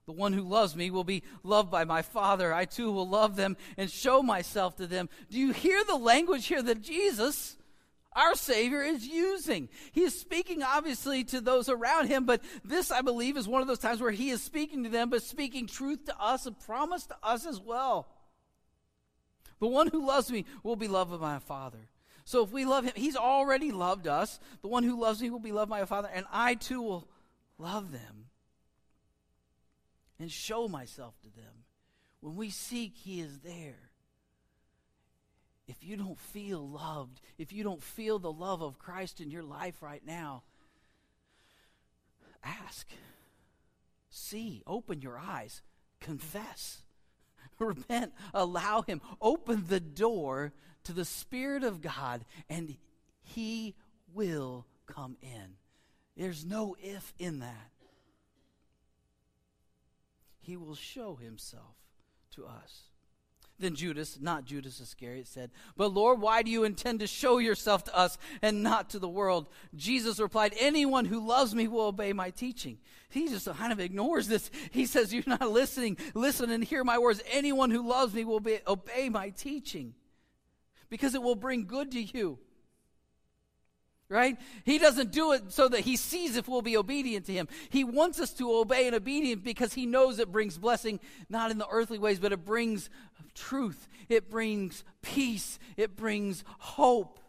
The 0.06 0.12
one 0.12 0.34
who 0.34 0.42
loves 0.42 0.76
me 0.76 0.90
will 0.90 1.04
be 1.04 1.24
loved 1.44 1.70
by 1.70 1.86
my 1.86 2.02
Father. 2.02 2.54
I 2.54 2.66
too 2.66 2.92
will 2.92 3.08
love 3.08 3.36
them 3.36 3.56
and 3.78 3.90
show 3.90 4.24
myself 4.24 4.76
to 4.78 4.88
them. 4.88 5.10
Do 5.30 5.38
you 5.40 5.54
hear 5.54 5.84
the 5.84 5.96
language 5.96 6.48
here 6.48 6.62
that 6.64 6.82
Jesus 6.82 7.56
our 8.14 8.36
Savior 8.36 8.82
is 8.82 9.08
using. 9.08 9.70
He 9.94 10.02
is 10.02 10.20
speaking 10.20 10.64
obviously 10.64 11.24
to 11.26 11.40
those 11.40 11.70
around 11.70 12.08
him, 12.08 12.26
but 12.26 12.42
this, 12.64 12.92
I 12.92 13.02
believe, 13.02 13.38
is 13.38 13.48
one 13.48 13.62
of 13.62 13.68
those 13.68 13.80
times 13.80 14.02
where 14.02 14.12
he 14.12 14.30
is 14.30 14.44
speaking 14.44 14.84
to 14.84 14.90
them, 14.90 15.10
but 15.10 15.24
speaking 15.24 15.66
truth 15.66 16.06
to 16.06 16.20
us, 16.20 16.46
a 16.46 16.52
promise 16.52 17.06
to 17.08 17.16
us 17.24 17.46
as 17.46 17.60
well. 17.60 18.10
The 19.60 19.68
one 19.68 19.88
who 19.88 20.06
loves 20.06 20.30
me 20.30 20.46
will 20.64 20.76
be 20.76 20.88
loved 20.90 21.12
by 21.12 21.18
my 21.18 21.40
Father. 21.40 21.88
So 22.26 22.44
if 22.44 22.52
we 22.52 22.66
love 22.66 22.84
him, 22.84 22.94
he's 22.96 23.16
already 23.16 23.72
loved 23.72 24.08
us. 24.08 24.40
The 24.62 24.68
one 24.68 24.84
who 24.84 25.00
loves 25.00 25.22
me 25.22 25.30
will 25.30 25.40
be 25.40 25.52
loved 25.52 25.70
by 25.70 25.80
my 25.80 25.86
Father, 25.86 26.10
and 26.14 26.26
I 26.32 26.56
too 26.56 26.82
will 26.82 27.08
love 27.58 27.92
them 27.92 28.26
and 30.20 30.32
show 30.32 30.68
myself 30.68 31.14
to 31.22 31.30
them. 31.30 31.66
When 32.20 32.36
we 32.36 32.50
seek, 32.50 32.96
he 32.96 33.22
is 33.22 33.40
there 33.40 33.91
if 35.72 35.88
you 35.88 35.96
don't 35.96 36.20
feel 36.20 36.68
loved, 36.68 37.22
if 37.38 37.54
you 37.54 37.64
don't 37.64 37.82
feel 37.82 38.20
the 38.20 38.32
love 38.32 38.62
of 38.62 38.78
Christ 38.78 39.22
in 39.22 39.32
your 39.32 39.42
life 39.42 39.82
right 39.82 40.06
now, 40.06 40.44
ask, 42.44 42.90
see, 44.10 44.64
open 44.68 45.02
your 45.02 45.18
eyes, 45.18 45.62
confess, 46.02 46.82
repent, 47.60 48.12
allow 48.34 48.82
Him, 48.82 49.00
open 49.22 49.64
the 49.70 49.80
door 49.80 50.52
to 50.84 50.92
the 50.92 51.06
Spirit 51.06 51.64
of 51.64 51.82
God, 51.82 52.26
and 52.50 52.76
He 53.22 53.74
will 54.14 54.66
come 54.88 55.16
in. 55.22 55.56
There's 56.18 56.44
no 56.44 56.76
if 56.84 57.14
in 57.18 57.40
that. 57.40 57.72
He 60.42 60.58
will 60.58 60.76
show 60.76 61.16
Himself 61.16 61.78
to 62.36 62.46
us. 62.46 62.82
Then 63.62 63.76
Judas, 63.76 64.18
not 64.20 64.46
Judas 64.46 64.80
Iscariot, 64.80 65.28
said, 65.28 65.52
But 65.78 65.94
Lord, 65.94 66.20
why 66.20 66.42
do 66.42 66.52
you 66.52 66.64
intend 66.64 67.00
to 67.00 67.08
show 67.08 67.38
yourself 67.38 67.84
to 67.86 67.96
us 67.96 68.18
and 68.42 68.64
not 68.64 68.90
to 68.90 69.00
the 69.00 69.08
world? 69.08 69.50
Jesus 69.76 70.20
replied, 70.20 70.54
Anyone 70.60 71.06
who 71.06 71.26
loves 71.26 71.54
me 71.54 71.68
will 71.68 71.86
obey 71.86 72.12
my 72.12 72.32
teaching. 72.32 72.80
He 73.10 73.28
just 73.30 73.46
kind 73.46 73.72
of 73.72 73.80
ignores 73.80 74.28
this. 74.28 74.50
He 74.72 74.86
says, 74.86 75.14
You're 75.14 75.24
not 75.28 75.50
listening. 75.50 75.98
Listen 76.14 76.50
and 76.50 76.64
hear 76.64 76.84
my 76.84 76.98
words. 76.98 77.22
Anyone 77.32 77.72
who 77.72 77.88
loves 77.88 78.14
me 78.14 78.26
will 78.26 78.40
be, 78.40 78.60
obey 78.68 79.10
my 79.10 79.30
teaching 79.30 79.94
because 80.90 81.16
it 81.16 81.22
will 81.22 81.36
bring 81.36 81.66
good 81.66 81.92
to 81.92 82.02
you 82.02 82.40
right? 84.12 84.38
He 84.66 84.78
doesn't 84.78 85.12
do 85.12 85.32
it 85.32 85.54
so 85.54 85.70
that 85.70 85.82
he 85.82 85.96
sees 85.96 86.36
if 86.36 86.48
we'll 86.48 86.62
be 86.62 86.76
obedient 86.76 87.26
to 87.28 87.34
him. 87.34 87.48
He 87.70 87.84
wants 87.84 88.20
us 88.20 88.34
to 88.34 88.52
obey 88.54 88.86
and 88.86 88.96
obedient 88.96 89.44
because 89.44 89.74
he 89.74 89.86
knows 89.86 90.20
it 90.20 90.32
brings 90.32 90.58
blessing, 90.58 91.00
not 91.30 91.50
in 91.50 91.58
the 91.58 91.68
earthly 91.72 91.98
ways, 91.98 92.20
but 92.20 92.34
it 92.34 92.46
brings 92.46 92.90
truth. 93.34 93.88
It 94.10 94.30
brings 94.30 94.84
peace. 95.02 95.58
It 95.78 95.96
brings 95.96 96.44
hope. 96.60 97.20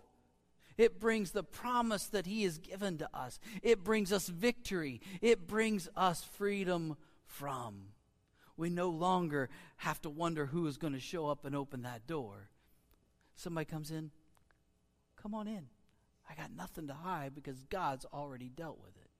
It 0.76 0.98
brings 0.98 1.30
the 1.30 1.44
promise 1.44 2.06
that 2.06 2.26
he 2.26 2.42
has 2.42 2.58
given 2.58 2.98
to 2.98 3.08
us. 3.14 3.38
It 3.62 3.84
brings 3.84 4.12
us 4.12 4.26
victory. 4.26 5.00
It 5.20 5.46
brings 5.46 5.88
us 5.96 6.24
freedom 6.24 6.96
from. 7.26 7.92
We 8.56 8.70
no 8.70 8.88
longer 8.88 9.48
have 9.76 10.00
to 10.02 10.10
wonder 10.10 10.46
who 10.46 10.66
is 10.66 10.78
going 10.78 10.94
to 10.94 11.00
show 11.00 11.28
up 11.28 11.44
and 11.44 11.54
open 11.54 11.82
that 11.82 12.06
door. 12.08 12.50
Somebody 13.36 13.66
comes 13.66 13.90
in, 13.90 14.10
come 15.16 15.34
on 15.34 15.46
in. 15.46 15.66
I 16.32 16.40
got 16.40 16.50
nothing 16.56 16.86
to 16.88 16.94
hide 16.94 17.34
because 17.34 17.62
God's 17.64 18.06
already 18.06 18.48
dealt 18.48 18.78
with 18.80 18.96
it. 18.96 19.10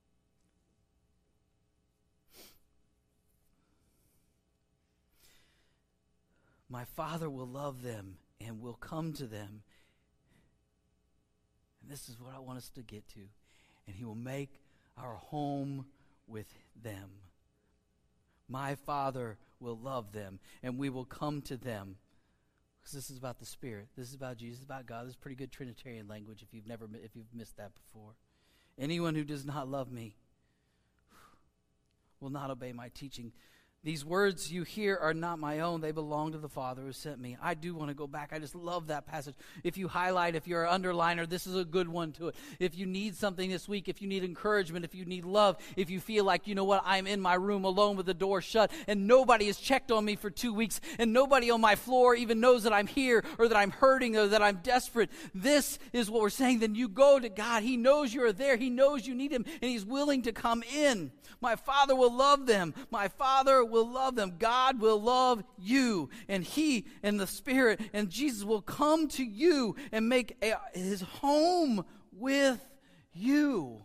My 6.68 6.84
Father 6.84 7.28
will 7.28 7.46
love 7.46 7.82
them 7.82 8.16
and 8.40 8.60
will 8.62 8.74
come 8.74 9.12
to 9.14 9.26
them. 9.26 9.62
And 11.82 11.90
this 11.90 12.08
is 12.08 12.18
what 12.18 12.34
I 12.34 12.38
want 12.38 12.58
us 12.58 12.70
to 12.70 12.82
get 12.82 13.06
to. 13.10 13.20
And 13.86 13.94
He 13.94 14.04
will 14.04 14.14
make 14.14 14.62
our 14.96 15.16
home 15.16 15.86
with 16.26 16.46
them. 16.82 17.10
My 18.48 18.74
Father 18.74 19.36
will 19.60 19.78
love 19.78 20.12
them, 20.12 20.40
and 20.62 20.78
we 20.78 20.88
will 20.88 21.04
come 21.04 21.42
to 21.42 21.56
them. 21.56 21.96
Because 22.82 22.94
this 22.94 23.10
is 23.10 23.18
about 23.18 23.38
the 23.38 23.46
Spirit. 23.46 23.88
This 23.96 24.08
is 24.08 24.14
about 24.14 24.36
Jesus, 24.38 24.64
about 24.64 24.86
God. 24.86 25.04
This 25.04 25.10
is 25.10 25.16
pretty 25.16 25.36
good 25.36 25.52
Trinitarian 25.52 26.08
language 26.08 26.42
if 26.42 26.52
you've 26.52 26.66
never 26.66 26.88
if 26.94 27.14
you've 27.14 27.32
missed 27.32 27.56
that 27.56 27.70
before. 27.74 28.16
Anyone 28.78 29.14
who 29.14 29.24
does 29.24 29.44
not 29.44 29.68
love 29.68 29.92
me 29.92 30.16
will 32.20 32.30
not 32.30 32.50
obey 32.50 32.72
my 32.72 32.88
teaching. 32.88 33.32
These 33.84 34.04
words 34.04 34.52
you 34.52 34.62
hear 34.62 34.96
are 34.96 35.12
not 35.12 35.40
my 35.40 35.58
own. 35.58 35.80
They 35.80 35.90
belong 35.90 36.30
to 36.32 36.38
the 36.38 36.48
Father 36.48 36.82
who 36.82 36.92
sent 36.92 37.18
me. 37.18 37.36
I 37.42 37.54
do 37.54 37.74
want 37.74 37.88
to 37.88 37.94
go 37.94 38.06
back. 38.06 38.30
I 38.32 38.38
just 38.38 38.54
love 38.54 38.86
that 38.86 39.06
passage. 39.06 39.34
If 39.64 39.76
you 39.76 39.88
highlight, 39.88 40.36
if 40.36 40.46
you're 40.46 40.64
an 40.64 40.80
underliner, 40.80 41.28
this 41.28 41.48
is 41.48 41.56
a 41.56 41.64
good 41.64 41.88
one 41.88 42.12
to 42.12 42.28
it. 42.28 42.36
If 42.60 42.78
you 42.78 42.86
need 42.86 43.16
something 43.16 43.50
this 43.50 43.68
week, 43.68 43.88
if 43.88 44.00
you 44.00 44.06
need 44.06 44.22
encouragement, 44.22 44.84
if 44.84 44.94
you 44.94 45.04
need 45.04 45.24
love, 45.24 45.56
if 45.74 45.90
you 45.90 45.98
feel 45.98 46.24
like, 46.24 46.46
you 46.46 46.54
know 46.54 46.62
what, 46.62 46.84
I'm 46.86 47.08
in 47.08 47.20
my 47.20 47.34
room 47.34 47.64
alone 47.64 47.96
with 47.96 48.06
the 48.06 48.14
door 48.14 48.40
shut 48.40 48.70
and 48.86 49.08
nobody 49.08 49.46
has 49.46 49.58
checked 49.58 49.90
on 49.90 50.04
me 50.04 50.14
for 50.14 50.30
two 50.30 50.54
weeks 50.54 50.80
and 51.00 51.12
nobody 51.12 51.50
on 51.50 51.60
my 51.60 51.74
floor 51.74 52.14
even 52.14 52.38
knows 52.38 52.62
that 52.62 52.72
I'm 52.72 52.86
here 52.86 53.24
or 53.36 53.48
that 53.48 53.56
I'm 53.56 53.72
hurting 53.72 54.16
or 54.16 54.28
that 54.28 54.42
I'm 54.42 54.60
desperate, 54.62 55.10
this 55.34 55.80
is 55.92 56.08
what 56.08 56.22
we're 56.22 56.30
saying. 56.30 56.60
Then 56.60 56.76
you 56.76 56.86
go 56.86 57.18
to 57.18 57.28
God. 57.28 57.64
He 57.64 57.76
knows 57.76 58.14
you're 58.14 58.32
there. 58.32 58.56
He 58.56 58.70
knows 58.70 59.08
you 59.08 59.14
need 59.16 59.32
Him 59.32 59.44
and 59.60 59.68
He's 59.68 59.84
willing 59.84 60.22
to 60.22 60.30
come 60.30 60.62
in. 60.72 61.10
My 61.40 61.56
Father 61.56 61.96
will 61.96 62.14
love 62.14 62.46
them. 62.46 62.72
My 62.92 63.08
Father 63.08 63.64
will 63.72 63.90
love 63.90 64.14
them. 64.14 64.36
God 64.38 64.80
will 64.80 65.02
love 65.02 65.42
you. 65.58 66.10
And 66.28 66.44
He 66.44 66.86
and 67.02 67.18
the 67.18 67.26
Spirit 67.26 67.80
and 67.92 68.08
Jesus 68.10 68.44
will 68.44 68.62
come 68.62 69.08
to 69.08 69.24
you 69.24 69.74
and 69.90 70.08
make 70.08 70.36
a, 70.42 70.54
His 70.74 71.00
home 71.00 71.84
with 72.12 72.64
you. 73.12 73.82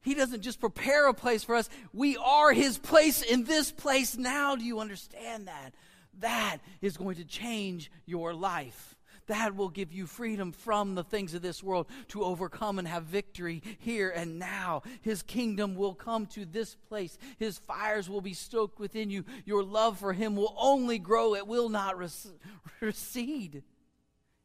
He 0.00 0.14
doesn't 0.14 0.40
just 0.40 0.60
prepare 0.60 1.08
a 1.08 1.14
place 1.14 1.44
for 1.44 1.54
us. 1.54 1.68
We 1.92 2.16
are 2.16 2.52
His 2.52 2.78
place 2.78 3.20
in 3.20 3.44
this 3.44 3.70
place 3.70 4.16
now. 4.16 4.56
Do 4.56 4.64
you 4.64 4.80
understand 4.80 5.48
that? 5.48 5.74
That 6.20 6.58
is 6.80 6.96
going 6.96 7.16
to 7.16 7.24
change 7.24 7.90
your 8.06 8.32
life. 8.32 8.87
That 9.28 9.54
will 9.54 9.68
give 9.68 9.92
you 9.92 10.06
freedom 10.06 10.52
from 10.52 10.94
the 10.94 11.04
things 11.04 11.34
of 11.34 11.42
this 11.42 11.62
world 11.62 11.86
to 12.08 12.24
overcome 12.24 12.78
and 12.78 12.88
have 12.88 13.04
victory 13.04 13.62
here 13.78 14.08
and 14.10 14.38
now. 14.38 14.82
His 15.02 15.22
kingdom 15.22 15.74
will 15.74 15.94
come 15.94 16.26
to 16.28 16.46
this 16.46 16.74
place. 16.74 17.18
His 17.38 17.58
fires 17.58 18.08
will 18.08 18.22
be 18.22 18.32
stoked 18.32 18.80
within 18.80 19.10
you. 19.10 19.24
Your 19.44 19.62
love 19.62 19.98
for 19.98 20.14
Him 20.14 20.34
will 20.34 20.54
only 20.58 20.98
grow, 20.98 21.34
it 21.34 21.46
will 21.46 21.68
not 21.68 21.96
recede. 22.80 23.62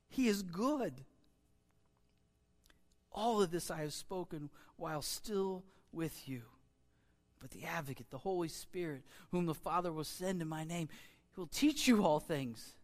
He 0.09 0.27
is 0.27 0.43
good. 0.43 0.93
All 3.11 3.41
of 3.41 3.51
this 3.51 3.71
I 3.71 3.81
have 3.81 3.93
spoken 3.93 4.49
while 4.75 5.01
still 5.01 5.63
with 5.93 6.27
you. 6.27 6.41
But 7.39 7.51
the 7.51 7.63
advocate, 7.65 8.09
the 8.09 8.17
Holy 8.17 8.49
Spirit, 8.49 9.03
whom 9.31 9.45
the 9.45 9.53
Father 9.53 9.93
will 9.93 10.03
send 10.03 10.41
in 10.41 10.47
my 10.47 10.63
name, 10.63 10.89
he 11.33 11.39
will 11.39 11.47
teach 11.47 11.87
you 11.87 12.03
all 12.03 12.19
things 12.19 12.75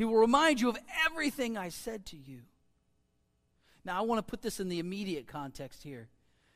he 0.00 0.06
will 0.06 0.16
remind 0.16 0.62
you 0.62 0.70
of 0.70 0.78
everything 1.04 1.58
I 1.58 1.68
said 1.68 2.06
to 2.06 2.16
you. 2.16 2.40
Now, 3.84 3.98
I 3.98 4.00
want 4.00 4.18
to 4.18 4.22
put 4.22 4.40
this 4.40 4.58
in 4.58 4.70
the 4.70 4.78
immediate 4.78 5.26
context 5.26 5.82
here 5.82 6.08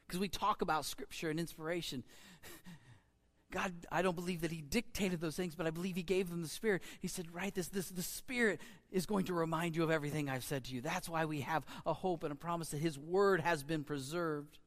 because 0.07 0.19
we 0.19 0.29
talk 0.29 0.63
about 0.63 0.87
scripture 0.87 1.29
and 1.29 1.39
inspiration. 1.39 2.05
God, 3.53 3.75
I 3.93 4.01
don't 4.01 4.17
believe 4.17 4.41
that 4.41 4.51
He 4.51 4.63
dictated 4.63 5.21
those 5.21 5.37
things, 5.37 5.55
but 5.55 5.67
I 5.67 5.71
believe 5.71 5.95
He 5.95 6.03
gave 6.03 6.31
them 6.31 6.41
the 6.41 6.49
Spirit. 6.49 6.83
He 7.01 7.07
said, 7.07 7.35
Write 7.35 7.55
this, 7.55 7.69
this, 7.69 7.91
the 7.91 8.01
Spirit 8.01 8.63
is 8.91 9.05
going 9.05 9.27
to 9.27 9.35
remind 9.35 9.77
you 9.77 9.83
of 9.83 9.91
everything 9.91 10.31
I've 10.31 10.43
said 10.43 10.65
to 10.65 10.75
you. 10.75 10.81
That's 10.81 11.11
why 11.11 11.27
we 11.27 11.43
have 11.43 11.67
a 11.85 11.93
hope 11.93 12.25
and 12.25 12.33
a 12.33 12.37
promise 12.37 12.71
that 12.71 12.79
His 12.79 12.99
Word 12.99 13.43
has 13.43 13.63
been 13.63 13.85
preserved 13.85 14.59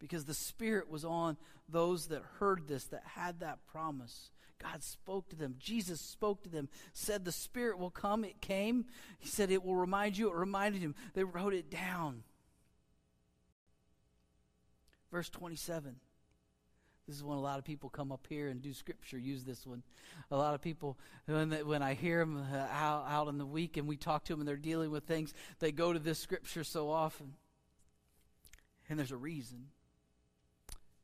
because 0.00 0.24
the 0.24 0.34
Spirit 0.34 0.90
was 0.90 1.04
on 1.04 1.36
those 1.68 2.08
that 2.08 2.24
heard 2.40 2.66
this, 2.66 2.82
that 2.86 3.04
had 3.14 3.38
that 3.38 3.64
promise. 3.70 4.32
God 4.62 4.82
spoke 4.82 5.28
to 5.30 5.36
them. 5.36 5.56
Jesus 5.58 6.00
spoke 6.00 6.42
to 6.42 6.48
them, 6.48 6.68
said 6.92 7.24
the 7.24 7.32
Spirit 7.32 7.78
will 7.78 7.90
come. 7.90 8.24
It 8.24 8.40
came. 8.40 8.86
He 9.18 9.28
said 9.28 9.50
it 9.50 9.64
will 9.64 9.74
remind 9.74 10.16
you. 10.16 10.28
It 10.28 10.36
reminded 10.36 10.82
him. 10.82 10.94
They 11.14 11.24
wrote 11.24 11.54
it 11.54 11.70
down. 11.70 12.22
Verse 15.10 15.28
27. 15.28 15.96
This 17.06 17.16
is 17.16 17.24
when 17.24 17.36
a 17.36 17.40
lot 17.40 17.58
of 17.58 17.64
people 17.64 17.90
come 17.90 18.12
up 18.12 18.26
here 18.28 18.48
and 18.48 18.62
do 18.62 18.72
scripture, 18.72 19.18
use 19.18 19.44
this 19.44 19.66
one. 19.66 19.82
A 20.30 20.36
lot 20.36 20.54
of 20.54 20.62
people, 20.62 20.96
when, 21.26 21.48
they, 21.48 21.62
when 21.64 21.82
I 21.82 21.94
hear 21.94 22.20
them 22.20 22.46
uh, 22.52 22.56
out, 22.56 23.06
out 23.08 23.28
in 23.28 23.38
the 23.38 23.46
week 23.46 23.76
and 23.76 23.88
we 23.88 23.96
talk 23.96 24.24
to 24.24 24.32
them 24.32 24.40
and 24.40 24.48
they're 24.48 24.56
dealing 24.56 24.92
with 24.92 25.04
things, 25.04 25.34
they 25.58 25.72
go 25.72 25.92
to 25.92 25.98
this 25.98 26.20
scripture 26.20 26.62
so 26.62 26.90
often. 26.90 27.34
And 28.88 28.98
there's 28.98 29.10
a 29.10 29.16
reason. 29.16 29.66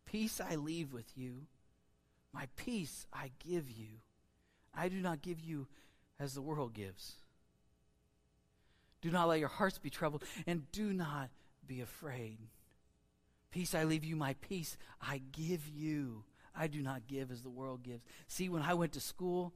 Peace 0.07 0.41
I 0.41 0.55
leave 0.55 0.93
with 0.93 1.11
you 1.17 1.47
my 2.33 2.47
peace 2.57 3.07
I 3.13 3.31
give 3.39 3.71
you. 3.71 4.01
I 4.75 4.89
do 4.89 5.01
not 5.01 5.23
give 5.23 5.41
you 5.41 5.67
as 6.21 6.35
the 6.35 6.43
world 6.43 6.75
gives. 6.75 7.15
Do 9.01 9.11
not 9.11 9.29
let 9.29 9.39
your 9.39 9.49
hearts 9.49 9.79
be 9.79 9.91
troubled, 9.91 10.25
and 10.47 10.71
do 10.73 10.93
not 10.93 11.31
be 11.67 11.81
afraid. 11.81 12.39
Peace 13.51 13.75
I 13.75 13.85
leave 13.85 14.05
you, 14.05 14.17
my 14.17 14.35
peace 14.41 14.77
I 15.01 15.23
give 15.33 15.69
you. 15.69 16.25
I 16.55 16.67
do 16.67 16.83
not 16.83 17.07
give 17.07 17.31
as 17.31 17.43
the 17.43 17.49
world 17.51 17.83
gives. 17.83 18.03
See, 18.27 18.49
when 18.49 18.63
I 18.63 18.75
went 18.75 18.93
to 18.93 19.01
school, 19.01 19.55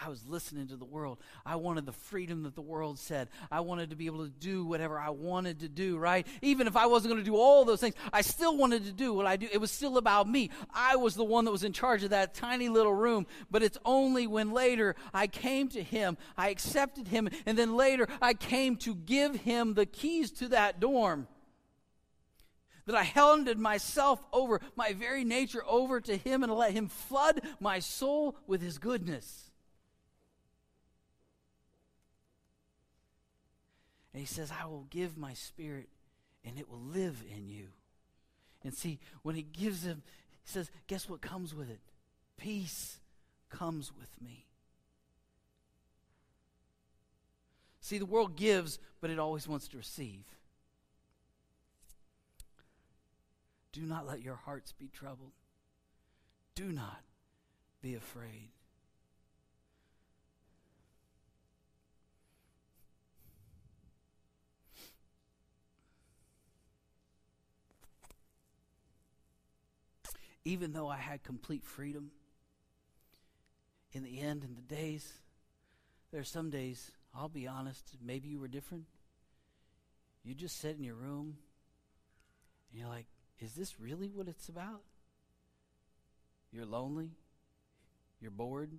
I 0.00 0.08
was 0.08 0.24
listening 0.26 0.68
to 0.68 0.76
the 0.76 0.84
world. 0.84 1.18
I 1.44 1.56
wanted 1.56 1.84
the 1.84 1.92
freedom 1.92 2.44
that 2.44 2.54
the 2.54 2.62
world 2.62 2.98
said. 2.98 3.28
I 3.50 3.60
wanted 3.60 3.90
to 3.90 3.96
be 3.96 4.06
able 4.06 4.24
to 4.24 4.30
do 4.30 4.64
whatever 4.64 4.98
I 4.98 5.10
wanted 5.10 5.60
to 5.60 5.68
do, 5.68 5.98
right? 5.98 6.26
Even 6.40 6.66
if 6.66 6.76
I 6.76 6.86
wasn't 6.86 7.12
going 7.12 7.24
to 7.24 7.28
do 7.28 7.36
all 7.36 7.64
those 7.64 7.80
things, 7.80 7.94
I 8.12 8.20
still 8.20 8.56
wanted 8.56 8.84
to 8.84 8.92
do 8.92 9.12
what 9.12 9.26
I 9.26 9.36
do. 9.36 9.48
It 9.50 9.60
was 9.60 9.70
still 9.70 9.98
about 9.98 10.28
me. 10.28 10.50
I 10.72 10.96
was 10.96 11.14
the 11.14 11.24
one 11.24 11.44
that 11.46 11.50
was 11.50 11.64
in 11.64 11.72
charge 11.72 12.04
of 12.04 12.10
that 12.10 12.34
tiny 12.34 12.68
little 12.68 12.94
room. 12.94 13.26
But 13.50 13.62
it's 13.62 13.78
only 13.84 14.26
when 14.26 14.52
later 14.52 14.94
I 15.12 15.26
came 15.26 15.68
to 15.68 15.82
him, 15.82 16.16
I 16.36 16.50
accepted 16.50 17.08
him, 17.08 17.28
and 17.44 17.58
then 17.58 17.76
later 17.76 18.06
I 18.22 18.34
came 18.34 18.76
to 18.78 18.94
give 18.94 19.34
him 19.36 19.74
the 19.74 19.86
keys 19.86 20.30
to 20.32 20.48
that 20.48 20.78
dorm 20.80 21.26
that 22.88 22.96
I 22.96 23.02
handed 23.02 23.58
myself 23.58 24.18
over, 24.32 24.62
my 24.74 24.94
very 24.94 25.22
nature 25.22 25.62
over 25.68 26.00
to 26.00 26.16
Him 26.16 26.42
and 26.42 26.52
let 26.52 26.72
Him 26.72 26.88
flood 26.88 27.42
my 27.60 27.80
soul 27.80 28.34
with 28.46 28.62
His 28.62 28.78
goodness. 28.78 29.47
And 34.18 34.26
he 34.26 34.34
says, 34.34 34.50
I 34.50 34.66
will 34.66 34.88
give 34.90 35.16
my 35.16 35.32
spirit 35.32 35.88
and 36.44 36.58
it 36.58 36.68
will 36.68 36.80
live 36.80 37.22
in 37.32 37.48
you. 37.48 37.68
And 38.64 38.74
see, 38.74 38.98
when 39.22 39.36
he 39.36 39.42
gives 39.42 39.84
him, 39.84 40.02
he 40.44 40.50
says, 40.50 40.72
guess 40.88 41.08
what 41.08 41.20
comes 41.20 41.54
with 41.54 41.70
it? 41.70 41.78
Peace 42.36 42.98
comes 43.48 43.92
with 43.96 44.20
me. 44.20 44.46
See, 47.80 47.98
the 47.98 48.06
world 48.06 48.34
gives, 48.34 48.80
but 49.00 49.10
it 49.10 49.20
always 49.20 49.46
wants 49.46 49.68
to 49.68 49.76
receive. 49.76 50.24
Do 53.70 53.82
not 53.82 54.04
let 54.04 54.20
your 54.20 54.34
hearts 54.34 54.72
be 54.72 54.88
troubled. 54.88 55.30
Do 56.56 56.72
not 56.72 57.04
be 57.80 57.94
afraid. 57.94 58.50
Even 70.44 70.72
though 70.72 70.88
I 70.88 70.96
had 70.96 71.22
complete 71.22 71.64
freedom, 71.64 72.10
in 73.92 74.02
the 74.02 74.20
end, 74.20 74.44
in 74.44 74.54
the 74.54 74.74
days, 74.74 75.12
there 76.10 76.20
are 76.20 76.24
some 76.24 76.50
days, 76.50 76.90
I'll 77.14 77.28
be 77.28 77.46
honest, 77.46 77.96
maybe 78.04 78.28
you 78.28 78.40
were 78.40 78.48
different. 78.48 78.84
You 80.24 80.34
just 80.34 80.60
sit 80.60 80.76
in 80.76 80.84
your 80.84 80.94
room 80.94 81.36
and 82.70 82.80
you're 82.80 82.88
like, 82.88 83.06
is 83.40 83.54
this 83.54 83.80
really 83.80 84.08
what 84.08 84.28
it's 84.28 84.48
about? 84.48 84.82
You're 86.52 86.66
lonely. 86.66 87.10
You're 88.20 88.30
bored. 88.30 88.70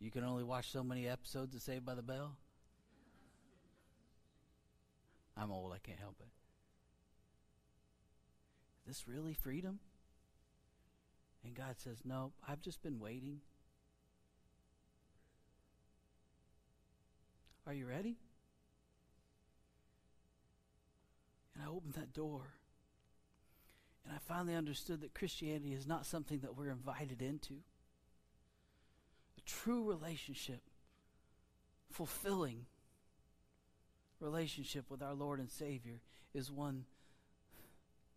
You 0.00 0.10
can 0.10 0.24
only 0.24 0.44
watch 0.44 0.70
so 0.70 0.82
many 0.82 1.08
episodes 1.08 1.54
of 1.54 1.62
Saved 1.62 1.84
by 1.84 1.94
the 1.94 2.02
Bell. 2.02 2.36
I'm 5.36 5.50
old, 5.50 5.72
I 5.72 5.78
can't 5.78 5.98
help 5.98 6.16
it. 6.20 6.28
Is 8.88 8.98
this 8.98 9.08
really 9.08 9.34
freedom? 9.34 9.80
And 11.44 11.54
God 11.54 11.76
says, 11.78 11.98
No, 12.04 12.32
I've 12.46 12.60
just 12.60 12.82
been 12.82 12.98
waiting. 12.98 13.40
Are 17.66 17.74
you 17.74 17.86
ready? 17.86 18.16
And 21.54 21.62
I 21.64 21.70
opened 21.70 21.94
that 21.94 22.12
door. 22.12 22.42
And 24.04 24.14
I 24.14 24.18
finally 24.18 24.54
understood 24.54 25.02
that 25.02 25.14
Christianity 25.14 25.74
is 25.74 25.86
not 25.86 26.06
something 26.06 26.40
that 26.40 26.56
we're 26.56 26.70
invited 26.70 27.20
into. 27.20 27.54
A 29.36 29.40
true 29.44 29.84
relationship, 29.84 30.62
fulfilling 31.90 32.66
relationship 34.18 34.86
with 34.88 35.02
our 35.02 35.14
Lord 35.14 35.38
and 35.38 35.50
Savior, 35.50 36.00
is 36.32 36.50
one 36.50 36.84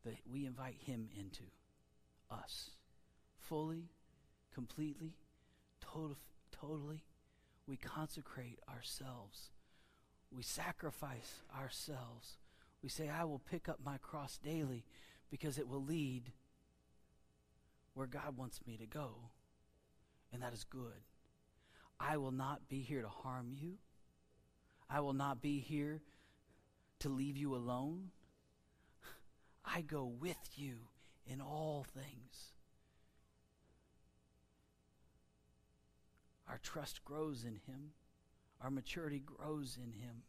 that 0.06 0.16
we 0.32 0.46
invite 0.46 0.78
Him 0.86 1.10
into 1.18 1.44
us 2.32 2.72
fully, 3.52 3.90
completely, 4.56 5.12
total, 5.82 6.16
totally. 6.54 7.04
We 7.68 7.76
consecrate 7.76 8.60
ourselves. 8.74 9.50
We 10.34 10.42
sacrifice 10.42 11.42
ourselves. 11.54 12.38
We 12.82 12.88
say, 12.88 13.10
I 13.10 13.26
will 13.26 13.40
pick 13.40 13.68
up 13.68 13.80
my 13.84 13.98
cross 13.98 14.40
daily 14.42 14.86
because 15.30 15.58
it 15.58 15.68
will 15.68 15.84
lead 15.84 16.32
where 17.94 18.08
God 18.08 18.38
wants 18.38 18.62
me 18.66 18.78
to 18.78 18.86
go. 18.86 19.16
And 20.32 20.42
that 20.42 20.54
is 20.54 20.64
good. 20.64 21.04
I 22.00 22.16
will 22.16 22.32
not 22.32 22.70
be 22.70 22.80
here 22.80 23.02
to 23.02 23.10
harm 23.10 23.50
you. 23.52 23.74
I 24.90 25.02
will 25.02 25.12
not 25.12 25.42
be 25.42 25.60
here 25.60 26.02
to 27.00 27.10
leave 27.10 27.36
you 27.36 27.54
alone. 27.54 28.12
I 29.66 29.82
go 29.82 30.06
with 30.06 30.52
you 30.56 30.76
in 31.28 31.42
all 31.42 31.86
things. 31.94 32.54
Our 36.52 36.60
trust 36.62 37.06
grows 37.06 37.46
in 37.46 37.62
Him, 37.66 37.92
our 38.62 38.70
maturity 38.70 39.24
grows 39.26 39.78
in 39.78 39.94
Him. 39.94 40.24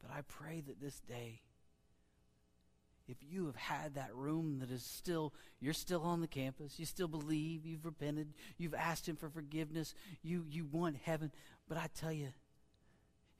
But 0.00 0.12
I 0.12 0.20
pray 0.20 0.62
that 0.64 0.80
this 0.80 1.00
day, 1.00 1.40
if 3.08 3.16
you 3.28 3.46
have 3.46 3.56
had 3.56 3.96
that 3.96 4.14
room 4.14 4.60
that 4.60 4.70
is 4.70 4.84
still, 4.84 5.34
you're 5.58 5.72
still 5.72 6.02
on 6.02 6.20
the 6.20 6.28
campus, 6.28 6.78
you 6.78 6.86
still 6.86 7.08
believe, 7.08 7.66
you've 7.66 7.84
repented, 7.84 8.34
you've 8.56 8.74
asked 8.74 9.08
Him 9.08 9.16
for 9.16 9.28
forgiveness, 9.28 9.94
you, 10.22 10.44
you 10.48 10.64
want 10.70 10.96
heaven, 11.02 11.32
but 11.68 11.76
I 11.76 11.88
tell 11.98 12.12
you, 12.12 12.28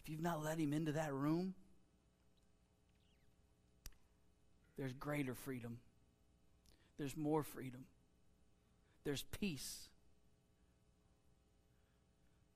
if 0.00 0.08
you've 0.08 0.20
not 0.20 0.42
let 0.42 0.58
Him 0.58 0.72
into 0.72 0.90
that 0.92 1.14
room, 1.14 1.54
there's 4.76 4.92
greater 4.92 5.34
freedom. 5.34 5.78
There's 6.98 7.16
more 7.16 7.44
freedom. 7.44 7.84
There's 9.04 9.24
peace. 9.40 9.88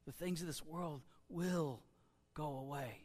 The 0.07 0.13
things 0.13 0.41
of 0.41 0.47
this 0.47 0.65
world 0.65 1.03
will 1.29 1.81
go 2.35 2.59
away. 2.59 3.05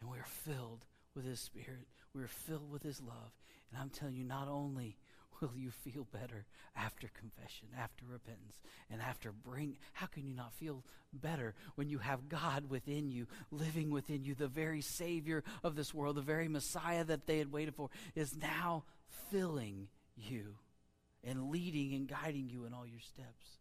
And 0.00 0.10
we 0.10 0.18
are 0.18 0.26
filled 0.26 0.84
with 1.14 1.24
His 1.24 1.40
Spirit. 1.40 1.86
We 2.14 2.22
are 2.22 2.28
filled 2.28 2.70
with 2.70 2.82
His 2.82 3.00
love. 3.00 3.32
And 3.70 3.80
I'm 3.80 3.90
telling 3.90 4.14
you, 4.14 4.24
not 4.24 4.48
only 4.48 4.96
will 5.40 5.52
you 5.56 5.70
feel 5.70 6.06
better 6.12 6.46
after 6.76 7.08
confession, 7.08 7.68
after 7.78 8.04
repentance, 8.06 8.58
and 8.90 9.00
after 9.00 9.32
bring 9.32 9.76
how 9.92 10.06
can 10.06 10.26
you 10.26 10.34
not 10.34 10.52
feel 10.54 10.84
better 11.12 11.54
when 11.74 11.88
you 11.88 11.98
have 11.98 12.28
God 12.28 12.68
within 12.68 13.10
you, 13.10 13.26
living 13.50 13.90
within 13.90 14.24
you, 14.24 14.34
the 14.34 14.48
very 14.48 14.80
savior 14.80 15.42
of 15.62 15.76
this 15.76 15.92
world, 15.92 16.16
the 16.16 16.22
very 16.22 16.48
Messiah 16.48 17.04
that 17.04 17.26
they 17.26 17.38
had 17.38 17.52
waited 17.52 17.74
for 17.74 17.90
is 18.14 18.36
now 18.36 18.84
filling 19.30 19.88
you 20.16 20.54
and 21.26 21.50
leading 21.50 21.94
and 21.94 22.08
guiding 22.08 22.48
you 22.48 22.66
in 22.66 22.74
all 22.74 22.86
your 22.86 23.00
steps. 23.00 23.58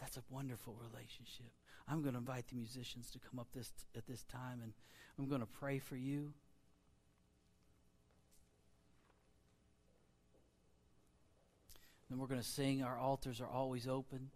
That's 0.00 0.16
a 0.16 0.22
wonderful 0.30 0.76
relationship. 0.90 1.52
I'm 1.88 2.02
going 2.02 2.14
to 2.14 2.18
invite 2.18 2.48
the 2.48 2.56
musicians 2.56 3.10
to 3.10 3.18
come 3.18 3.38
up 3.38 3.48
this 3.54 3.70
at 3.96 4.06
this 4.06 4.24
time 4.24 4.60
and 4.62 4.72
I'm 5.18 5.28
going 5.28 5.40
to 5.40 5.46
pray 5.46 5.78
for 5.78 5.96
you. 5.96 6.32
Then 12.08 12.18
we're 12.18 12.26
going 12.26 12.40
to 12.40 12.46
sing. 12.46 12.82
Our 12.82 12.98
altars 12.98 13.40
are 13.40 13.48
always 13.48 13.86
open. 13.86 14.30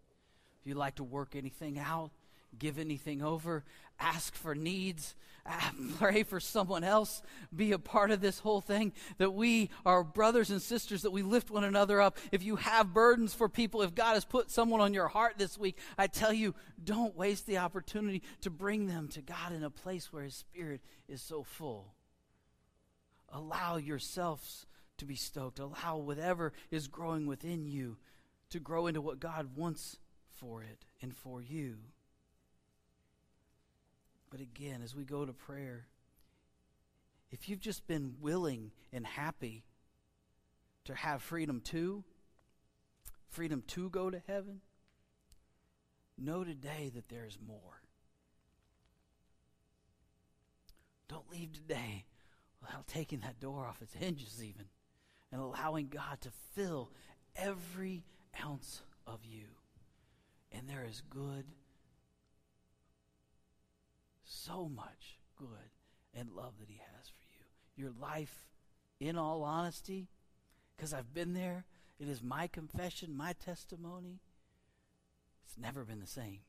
If 0.60 0.66
you'd 0.66 0.76
like 0.76 0.94
to 0.96 1.04
work 1.04 1.36
anything 1.36 1.78
out, 1.78 2.10
give 2.58 2.78
anything 2.78 3.22
over, 3.22 3.64
ask 3.98 4.34
for 4.34 4.54
needs, 4.54 5.14
uh, 5.44 5.70
pray 5.98 6.22
for 6.22 6.40
someone 6.40 6.84
else, 6.84 7.22
be 7.54 7.72
a 7.72 7.78
part 7.78 8.10
of 8.10 8.20
this 8.20 8.38
whole 8.38 8.60
thing. 8.60 8.92
That 9.18 9.32
we 9.32 9.70
are 9.84 10.02
brothers 10.02 10.50
and 10.50 10.60
sisters, 10.60 11.02
that 11.02 11.10
we 11.10 11.22
lift 11.22 11.50
one 11.50 11.64
another 11.64 12.00
up. 12.00 12.18
If 12.32 12.42
you 12.42 12.56
have 12.56 12.92
burdens 12.92 13.34
for 13.34 13.48
people, 13.48 13.82
if 13.82 13.94
God 13.94 14.14
has 14.14 14.24
put 14.24 14.50
someone 14.50 14.80
on 14.80 14.94
your 14.94 15.08
heart 15.08 15.34
this 15.38 15.58
week, 15.58 15.78
I 15.96 16.06
tell 16.06 16.32
you, 16.32 16.54
don't 16.82 17.16
waste 17.16 17.46
the 17.46 17.58
opportunity 17.58 18.22
to 18.42 18.50
bring 18.50 18.86
them 18.86 19.08
to 19.08 19.22
God 19.22 19.52
in 19.52 19.62
a 19.62 19.70
place 19.70 20.12
where 20.12 20.24
His 20.24 20.34
Spirit 20.34 20.80
is 21.08 21.22
so 21.22 21.42
full. 21.42 21.94
Allow 23.32 23.76
yourselves 23.76 24.66
to 24.98 25.04
be 25.04 25.16
stoked. 25.16 25.58
Allow 25.58 25.98
whatever 25.98 26.52
is 26.70 26.88
growing 26.88 27.26
within 27.26 27.66
you 27.66 27.96
to 28.50 28.60
grow 28.60 28.86
into 28.86 29.00
what 29.00 29.20
God 29.20 29.56
wants 29.56 29.98
for 30.30 30.62
it 30.62 30.84
and 31.02 31.14
for 31.14 31.42
you. 31.42 31.76
But 34.30 34.40
again, 34.40 34.80
as 34.82 34.94
we 34.94 35.04
go 35.04 35.24
to 35.24 35.32
prayer, 35.32 35.86
if 37.30 37.48
you've 37.48 37.60
just 37.60 37.86
been 37.86 38.16
willing 38.20 38.72
and 38.92 39.06
happy 39.06 39.64
to 40.84 40.94
have 40.94 41.22
freedom 41.22 41.60
to, 41.60 42.04
freedom 43.28 43.62
to 43.68 43.90
go 43.90 44.10
to 44.10 44.22
heaven, 44.26 44.60
know 46.18 46.44
today 46.44 46.90
that 46.94 47.08
there 47.08 47.26
is 47.26 47.38
more. 47.46 47.82
Don't 51.08 51.30
leave 51.30 51.52
today 51.52 52.06
without 52.60 52.86
taking 52.86 53.20
that 53.20 53.38
door 53.40 53.66
off 53.66 53.82
its 53.82 53.94
hinges, 53.94 54.42
even 54.42 54.66
and 55.32 55.40
allowing 55.40 55.88
God 55.88 56.20
to 56.22 56.30
fill 56.54 56.90
every 57.34 58.04
ounce 58.44 58.82
of 59.06 59.20
you. 59.24 59.46
And 60.52 60.68
there 60.68 60.86
is 60.88 61.02
good, 61.10 61.44
so 64.36 64.68
much 64.68 65.18
good 65.38 65.70
and 66.14 66.30
love 66.30 66.54
that 66.60 66.68
He 66.68 66.80
has 66.96 67.08
for 67.08 67.24
you. 67.32 67.84
Your 67.84 67.92
life, 68.00 68.48
in 69.00 69.16
all 69.16 69.42
honesty, 69.42 70.08
because 70.76 70.92
I've 70.92 71.14
been 71.14 71.34
there, 71.34 71.64
it 71.98 72.08
is 72.08 72.22
my 72.22 72.46
confession, 72.46 73.16
my 73.16 73.32
testimony. 73.32 74.20
It's 75.44 75.58
never 75.58 75.84
been 75.84 76.00
the 76.00 76.06
same. 76.06 76.40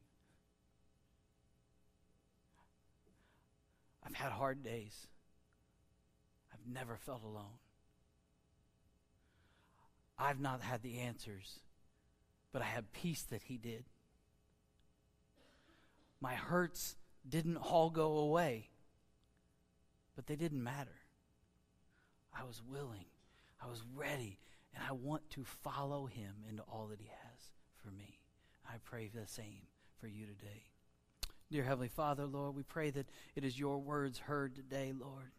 I've 4.05 4.15
had 4.15 4.31
hard 4.31 4.63
days. 4.63 5.07
I've 6.53 6.73
never 6.73 6.97
felt 6.97 7.23
alone. 7.23 7.59
I've 10.17 10.39
not 10.39 10.61
had 10.61 10.81
the 10.81 10.99
answers, 10.99 11.59
but 12.51 12.61
I 12.61 12.65
have 12.65 12.91
peace 12.93 13.23
that 13.23 13.43
He 13.43 13.57
did. 13.57 13.85
My 16.19 16.33
hurts 16.33 16.95
didn't 17.29 17.57
all 17.57 17.89
go 17.89 18.17
away, 18.17 18.69
but 20.15 20.27
they 20.27 20.35
didn't 20.35 20.63
matter. 20.63 20.95
I 22.33 22.43
was 22.43 22.61
willing, 22.69 23.05
I 23.61 23.67
was 23.67 23.81
ready, 23.95 24.39
and 24.73 24.83
I 24.87 24.93
want 24.93 25.29
to 25.31 25.43
follow 25.43 26.05
Him 26.05 26.35
into 26.47 26.63
all 26.63 26.87
that 26.87 26.99
He 26.99 27.07
has 27.07 27.51
for 27.77 27.91
me. 27.91 28.19
I 28.67 28.75
pray 28.83 29.09
the 29.13 29.27
same 29.27 29.67
for 29.99 30.07
you 30.07 30.25
today. 30.25 30.63
Dear 31.49 31.63
Heavenly 31.63 31.87
Father, 31.87 32.25
Lord, 32.25 32.55
we 32.55 32.63
pray 32.63 32.89
that 32.91 33.07
it 33.35 33.43
is 33.43 33.57
your 33.57 33.79
words 33.79 34.19
heard 34.19 34.55
today, 34.55 34.93
Lord. 34.97 35.31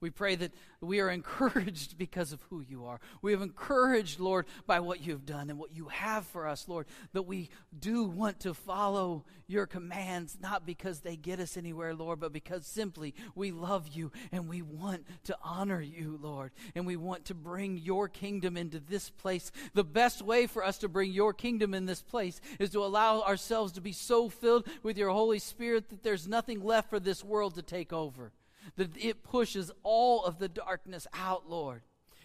We 0.00 0.10
pray 0.10 0.36
that 0.36 0.52
we 0.80 1.00
are 1.00 1.10
encouraged 1.18 1.98
because 1.98 2.32
of 2.32 2.42
who 2.42 2.60
you 2.60 2.86
are. 2.86 3.00
We 3.22 3.32
have 3.32 3.42
encouraged, 3.42 4.20
Lord, 4.20 4.46
by 4.66 4.80
what 4.80 5.00
you've 5.00 5.26
done 5.26 5.50
and 5.50 5.58
what 5.58 5.74
you 5.74 5.88
have 5.88 6.26
for 6.26 6.46
us, 6.46 6.68
Lord, 6.68 6.86
that 7.12 7.22
we 7.22 7.50
do 7.78 8.04
want 8.04 8.40
to 8.40 8.54
follow 8.54 9.24
your 9.46 9.66
commands, 9.66 10.38
not 10.40 10.66
because 10.66 11.00
they 11.00 11.16
get 11.16 11.40
us 11.40 11.56
anywhere, 11.56 11.94
Lord, 11.94 12.20
but 12.20 12.32
because 12.32 12.66
simply 12.66 13.14
we 13.34 13.50
love 13.50 13.88
you 13.88 14.12
and 14.30 14.48
we 14.48 14.62
want 14.62 15.06
to 15.24 15.36
honor 15.42 15.80
you, 15.80 16.18
Lord, 16.22 16.52
and 16.74 16.86
we 16.86 16.96
want 16.96 17.24
to 17.26 17.34
bring 17.34 17.78
your 17.78 18.08
kingdom 18.08 18.56
into 18.56 18.78
this 18.78 19.10
place. 19.10 19.50
The 19.74 19.84
best 19.84 20.22
way 20.22 20.46
for 20.46 20.64
us 20.64 20.78
to 20.78 20.88
bring 20.88 21.12
your 21.12 21.32
kingdom 21.32 21.74
in 21.74 21.86
this 21.86 22.02
place 22.02 22.40
is 22.58 22.70
to 22.70 22.84
allow 22.84 23.22
ourselves 23.22 23.72
to 23.72 23.80
be 23.80 23.92
so 23.92 24.28
filled 24.28 24.68
with 24.82 24.96
your 24.96 25.10
Holy 25.10 25.38
Spirit 25.38 25.88
that 25.88 26.02
there's 26.02 26.28
nothing 26.28 26.62
left 26.62 26.90
for 26.90 27.00
this 27.00 27.24
world 27.24 27.54
to 27.56 27.62
take 27.62 27.92
over 27.92 28.32
that 28.76 28.96
it 28.96 29.22
pushes 29.22 29.70
all 29.82 30.24
of 30.24 30.38
the 30.38 30.48
darkness 30.48 31.06
out, 31.12 31.48
Lord, 31.48 31.82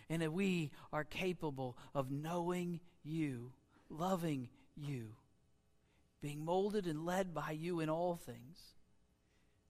and 0.10 0.22
that 0.22 0.34
we 0.34 0.72
are 0.92 1.04
capable 1.04 1.78
of 1.94 2.12
knowing 2.12 2.80
you, 3.04 3.52
loving 3.90 4.50
you, 4.76 5.16
being 6.22 6.46
molded 6.46 6.88
and 6.88 7.06
led 7.06 7.34
by 7.34 7.52
you 7.52 7.80
in 7.80 7.90
all 7.90 8.16
things. 8.16 8.76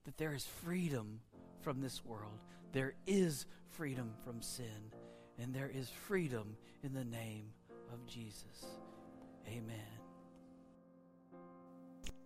that 0.04 0.18
there 0.18 0.34
is 0.34 0.44
freedom 0.44 1.20
from 1.62 1.80
this 1.80 2.04
world. 2.04 2.38
There 2.72 2.94
is 3.06 3.46
freedom 3.70 4.12
from 4.24 4.42
sin, 4.42 4.92
and 5.38 5.54
there 5.54 5.70
is 5.72 5.88
freedom 5.88 6.56
in 6.82 6.92
the 6.92 7.04
name 7.04 7.46
of 7.92 8.06
Jesus. 8.06 8.66
Amen. 9.48 9.74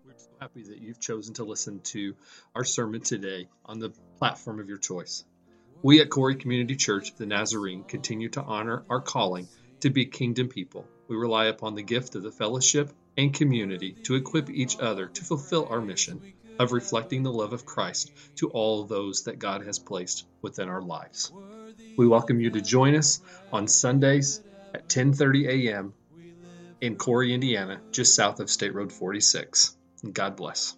We're 0.05 0.15
so 0.17 0.31
happy 0.41 0.63
that 0.65 0.79
you've 0.79 1.01
chosen 1.01 1.35
to 1.35 1.45
listen 1.45 1.81
to 1.81 2.15
our 2.55 2.65
sermon 2.65 3.01
today 3.01 3.49
on 3.65 3.79
the 3.79 3.93
platform 4.19 4.61
of 4.61 4.69
your 4.69 4.79
choice. 4.79 5.25
We 5.83 6.01
at 6.01 6.11
Cory 6.11 6.37
Community 6.37 6.77
Church 6.77 7.11
of 7.11 7.17
the 7.19 7.27
Nazarene 7.27 7.85
continue 7.85 8.29
to 8.31 8.43
honor 8.43 8.85
our 8.91 9.01
calling 9.01 9.49
to 9.83 9.91
be 9.91 10.07
kingdom 10.07 10.49
people. 10.49 10.91
We 11.09 11.17
rely 11.17 11.47
upon 11.47 11.75
the 11.77 11.85
gift 11.85 12.17
of 12.17 12.25
the 12.25 12.33
fellowship 12.33 12.93
and 13.17 13.33
community 13.33 13.99
to 14.05 14.17
equip 14.17 14.51
each 14.51 14.81
other 14.81 15.09
to 15.09 15.25
fulfill 15.25 15.69
our 15.69 15.81
mission 15.81 16.23
of 16.59 16.73
reflecting 16.73 17.23
the 17.23 17.33
love 17.33 17.53
of 17.53 17.65
Christ 17.65 18.13
to 18.39 18.49
all 18.51 18.85
those 18.85 19.25
that 19.25 19.39
God 19.39 19.65
has 19.67 19.79
placed 19.79 20.27
within 20.43 20.69
our 20.69 20.83
lives. 20.83 21.33
We 21.97 22.09
welcome 22.09 22.41
you 22.41 22.51
to 22.51 22.61
join 22.61 22.97
us 22.97 23.21
on 23.53 23.69
Sundays 23.69 24.41
at 24.75 24.89
10:30 24.89 25.49
a.m. 25.49 25.95
in 26.81 26.97
Cory, 26.97 27.35
Indiana, 27.35 27.83
just 27.93 28.17
south 28.17 28.41
of 28.41 28.51
State 28.51 28.75
Road 28.75 28.93
46. 28.93 29.77
God 30.13 30.37
bless. 30.37 30.78